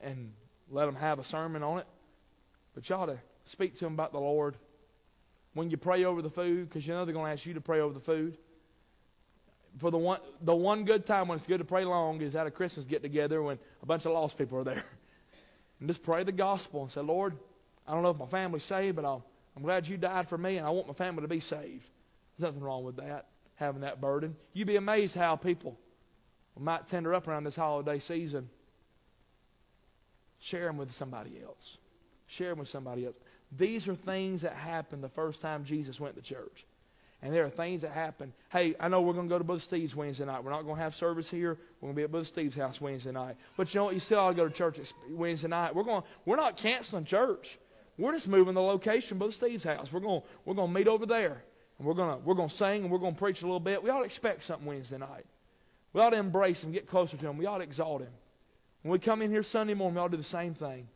and 0.00 0.32
let 0.70 0.86
them 0.86 0.94
have 0.94 1.18
a 1.18 1.24
sermon 1.24 1.62
on 1.62 1.78
it. 1.78 1.86
But 2.74 2.88
you 2.88 2.94
ought 2.94 3.06
to 3.06 3.18
speak 3.44 3.74
to 3.74 3.84
them 3.84 3.94
about 3.94 4.12
the 4.12 4.20
Lord. 4.20 4.56
When 5.54 5.70
you 5.70 5.76
pray 5.76 6.04
over 6.04 6.22
the 6.22 6.30
food, 6.30 6.68
because 6.68 6.86
you 6.86 6.94
know 6.94 7.04
they're 7.04 7.12
going 7.12 7.26
to 7.26 7.32
ask 7.32 7.44
you 7.44 7.54
to 7.54 7.60
pray 7.60 7.80
over 7.80 7.92
the 7.92 8.00
food. 8.00 8.38
For 9.78 9.90
the 9.90 9.98
one, 9.98 10.20
the 10.42 10.54
one 10.54 10.84
good 10.84 11.04
time 11.06 11.28
when 11.28 11.36
it's 11.36 11.46
good 11.46 11.58
to 11.58 11.64
pray 11.64 11.84
long 11.84 12.20
is 12.22 12.34
at 12.36 12.46
a 12.46 12.50
Christmas 12.50 12.86
get 12.86 13.02
together 13.02 13.42
when 13.42 13.58
a 13.82 13.86
bunch 13.86 14.06
of 14.06 14.12
lost 14.12 14.38
people 14.38 14.58
are 14.58 14.64
there. 14.64 14.84
And 15.80 15.88
just 15.88 16.02
pray 16.02 16.24
the 16.24 16.32
gospel 16.32 16.82
and 16.82 16.90
say, 16.90 17.00
Lord, 17.00 17.36
I 17.86 17.92
don't 17.92 18.02
know 18.02 18.10
if 18.10 18.18
my 18.18 18.26
family's 18.26 18.62
saved, 18.62 18.96
but 18.96 19.04
I'll, 19.04 19.24
I'm 19.56 19.62
glad 19.62 19.88
you 19.88 19.96
died 19.96 20.28
for 20.28 20.38
me, 20.38 20.58
and 20.58 20.66
I 20.66 20.70
want 20.70 20.86
my 20.86 20.94
family 20.94 21.22
to 21.22 21.28
be 21.28 21.40
saved. 21.40 21.88
There's 22.38 22.48
nothing 22.48 22.62
wrong 22.62 22.84
with 22.84 22.96
that, 22.96 23.26
having 23.56 23.80
that 23.80 24.00
burden. 24.00 24.36
You'd 24.52 24.68
be 24.68 24.76
amazed 24.76 25.14
how 25.14 25.36
people 25.36 25.78
might 26.58 26.86
tender 26.88 27.14
up 27.14 27.26
around 27.26 27.44
this 27.44 27.56
holiday 27.56 27.98
season. 27.98 28.50
Share 30.40 30.66
them 30.66 30.76
with 30.76 30.94
somebody 30.94 31.40
else. 31.42 31.78
Share 32.26 32.50
them 32.50 32.58
with 32.58 32.68
somebody 32.68 33.06
else. 33.06 33.16
These 33.56 33.88
are 33.88 33.94
things 33.94 34.42
that 34.42 34.52
happened 34.52 35.02
the 35.02 35.08
first 35.08 35.40
time 35.40 35.64
Jesus 35.64 35.98
went 35.98 36.16
to 36.16 36.22
church. 36.22 36.66
And 37.22 37.34
there 37.34 37.44
are 37.44 37.50
things 37.50 37.82
that 37.82 37.92
happen. 37.92 38.32
Hey, 38.50 38.74
I 38.80 38.88
know 38.88 39.02
we're 39.02 39.12
going 39.12 39.28
to 39.28 39.32
go 39.32 39.36
to 39.36 39.44
Brother 39.44 39.60
Steve's 39.60 39.94
Wednesday 39.94 40.24
night. 40.24 40.42
We're 40.42 40.52
not 40.52 40.62
going 40.62 40.76
to 40.76 40.82
have 40.82 40.94
service 40.94 41.28
here. 41.28 41.58
We're 41.80 41.88
going 41.88 41.94
to 41.94 41.96
be 41.96 42.04
at 42.04 42.10
Brother 42.10 42.24
Steve's 42.24 42.56
house 42.56 42.80
Wednesday 42.80 43.12
night. 43.12 43.36
But 43.56 43.72
you 43.74 43.80
know 43.80 43.84
what? 43.86 43.94
You 43.94 44.00
still 44.00 44.20
ought 44.20 44.30
to 44.30 44.36
go 44.36 44.48
to 44.48 44.54
church 44.54 44.78
Wednesday 45.10 45.48
night. 45.48 45.74
We're 45.74 45.82
going. 45.82 46.02
We're 46.24 46.36
not 46.36 46.56
canceling 46.56 47.04
church. 47.04 47.58
We're 47.98 48.12
just 48.12 48.28
moving 48.28 48.54
the 48.54 48.62
location, 48.62 49.18
Brother 49.18 49.34
Steve's 49.34 49.64
house. 49.64 49.92
We're 49.92 50.00
going. 50.00 50.22
We're 50.46 50.54
going 50.54 50.72
to 50.72 50.78
meet 50.78 50.88
over 50.88 51.04
there, 51.04 51.42
and 51.78 51.86
we're 51.86 51.94
going 51.94 52.18
to 52.18 52.24
we're 52.24 52.34
going 52.34 52.48
to 52.48 52.56
sing 52.56 52.84
and 52.84 52.90
we're 52.90 52.98
going 52.98 53.14
to 53.14 53.18
preach 53.18 53.42
a 53.42 53.44
little 53.44 53.60
bit. 53.60 53.82
We 53.82 53.90
ought 53.90 53.98
to 53.98 54.04
expect 54.04 54.44
something 54.44 54.66
Wednesday 54.66 54.98
night. 54.98 55.26
We 55.92 56.00
ought 56.00 56.10
to 56.10 56.18
embrace 56.18 56.64
him, 56.64 56.72
get 56.72 56.86
closer 56.86 57.16
to 57.18 57.28
him. 57.28 57.36
We 57.36 57.46
ought 57.46 57.58
to 57.58 57.64
exalt 57.64 58.00
him. 58.00 58.12
When 58.82 58.92
we 58.92 58.98
come 58.98 59.20
in 59.20 59.30
here 59.30 59.42
Sunday 59.42 59.74
morning, 59.74 59.96
we 59.96 60.00
ought 60.00 60.08
to 60.08 60.16
do 60.16 60.22
the 60.22 60.28
same 60.28 60.54
thing. 60.54 60.88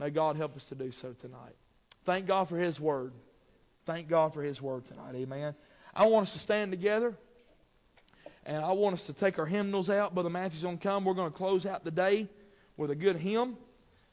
May 0.00 0.10
God 0.10 0.36
help 0.36 0.56
us 0.56 0.64
to 0.64 0.74
do 0.74 0.90
so 0.90 1.12
tonight. 1.12 1.54
Thank 2.04 2.26
God 2.26 2.48
for 2.48 2.56
His 2.56 2.80
Word. 2.80 3.12
Thank 3.86 4.08
God 4.08 4.34
for 4.34 4.42
His 4.42 4.60
Word 4.60 4.84
tonight. 4.86 5.14
Amen. 5.14 5.54
I 5.94 6.06
want 6.06 6.28
us 6.28 6.32
to 6.34 6.38
stand 6.38 6.70
together. 6.70 7.14
And 8.44 8.64
I 8.64 8.72
want 8.72 8.94
us 8.94 9.04
to 9.04 9.12
take 9.12 9.38
our 9.38 9.46
hymnals 9.46 9.88
out. 9.88 10.14
Brother 10.14 10.30
Matthew's 10.30 10.62
going 10.62 10.78
to 10.78 10.82
come. 10.82 11.04
We're 11.04 11.14
going 11.14 11.30
to 11.30 11.36
close 11.36 11.64
out 11.64 11.84
the 11.84 11.90
day 11.90 12.28
with 12.76 12.90
a 12.90 12.96
good 12.96 13.16
hymn. 13.16 13.56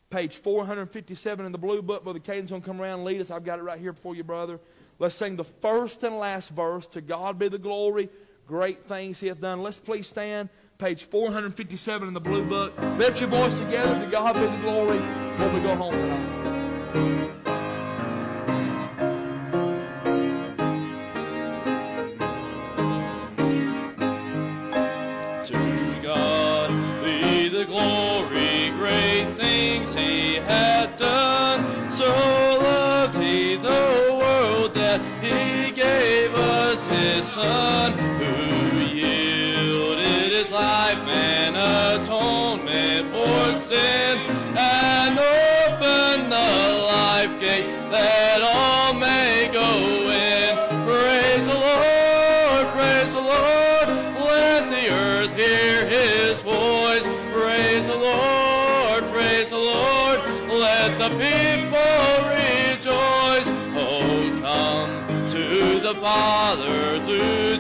Page 0.10 0.36
457 0.38 1.46
in 1.46 1.52
the 1.52 1.58
blue 1.58 1.82
book. 1.82 2.04
Brother 2.04 2.20
Caden's 2.20 2.50
going 2.50 2.62
to 2.62 2.68
come 2.68 2.82
around 2.82 3.00
and 3.00 3.06
lead 3.06 3.22
us. 3.22 3.32
I've 3.32 3.44
got 3.44 3.60
it 3.60 3.64
right 3.64 3.80
here 3.80 3.94
for 3.94 4.16
you, 4.16 4.24
brother. 4.24 4.60
Let's 5.00 5.16
sing 5.16 5.36
the 5.36 5.44
first 5.44 6.04
and 6.04 6.18
last 6.18 6.50
verse. 6.50 6.86
To 6.88 7.02
God 7.02 7.40
be 7.40 7.48
the 7.48 7.58
glory. 7.58 8.10
Great 8.48 8.86
things 8.86 9.20
He 9.20 9.28
hath 9.28 9.42
done. 9.42 9.62
Let's 9.62 9.78
please 9.78 10.08
stand. 10.08 10.50
Page 10.78 11.04
457 11.06 12.08
in 12.08 12.14
the 12.14 12.20
blue 12.20 12.46
book. 12.46 12.78
Lift 12.98 13.22
your 13.22 13.30
voice 13.30 13.58
together. 13.58 14.04
To 14.04 14.12
God 14.12 14.34
be 14.34 14.42
the 14.42 14.58
glory 14.62 15.00
when 15.00 15.54
we 15.54 15.62
go 15.62 15.76
home 15.76 15.94
tonight. 15.94 17.29
Father 37.40 38.69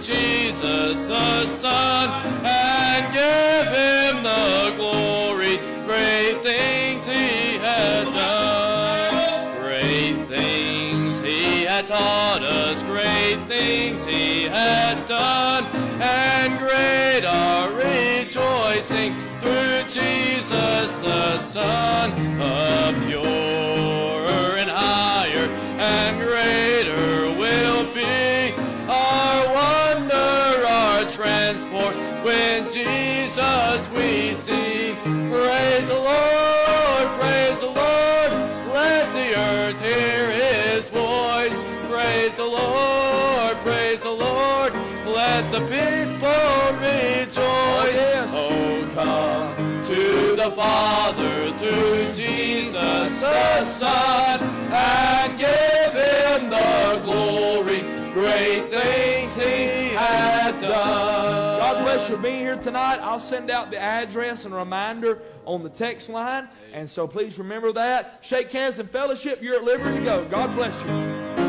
Jesus 0.10 1.06
the 1.06 1.46
Son 1.46 2.10
and 2.44 3.14
give 3.14 3.68
him 3.78 4.24
the 4.24 4.74
glory. 4.76 5.58
Great 5.86 6.42
things 6.42 7.06
he 7.06 7.60
had 7.60 8.06
done. 8.06 9.62
Great 9.62 10.26
things 10.28 11.20
he 11.20 11.62
had 11.62 11.86
taught 11.86 12.42
us. 12.42 12.84
Great 12.86 13.48
things 13.48 14.04
he 14.04 14.46
had 14.46 15.06
done. 15.06 15.66
And 16.02 16.58
great 16.58 17.24
our 17.24 17.70
rejoicing 17.72 19.14
through 19.42 19.84
Jesus 19.84 21.02
the 21.02 21.38
Son 21.38 22.12
let 45.30 45.52
the 45.52 45.60
people 45.60 46.80
rejoice. 46.80 48.30
Oh, 48.34 48.90
come 48.94 49.84
to 49.84 50.36
the 50.36 50.52
Father 50.56 51.52
through 51.60 52.06
Jesus 52.12 53.10
the 53.20 53.66
Son 53.66 54.42
and 54.42 55.38
give 55.38 55.94
him 55.94 56.50
the 56.50 57.02
glory. 57.06 57.82
Great 58.14 58.70
things 58.72 59.36
he 59.36 59.94
had 59.96 60.58
done. 60.60 61.60
God 61.60 61.84
bless 61.84 62.10
you 62.10 62.16
for 62.16 62.22
being 62.22 62.40
here 62.40 62.58
tonight. 62.58 62.98
I'll 63.02 63.20
send 63.20 63.52
out 63.52 63.70
the 63.70 63.80
address 63.80 64.46
and 64.46 64.56
reminder 64.56 65.22
on 65.46 65.62
the 65.62 65.70
text 65.70 66.10
line. 66.10 66.50
And 66.74 66.90
so 66.90 67.08
please 67.08 67.38
remember 67.38 67.72
that. 67.74 68.20
Shake 68.22 68.52
hands 68.52 68.80
and 68.80 68.90
fellowship. 68.90 69.44
You're 69.44 69.58
at 69.58 69.64
liberty 69.64 70.00
to 70.00 70.04
go. 70.04 70.26
God 70.26 70.56
bless 70.56 70.76
you. 70.86 71.49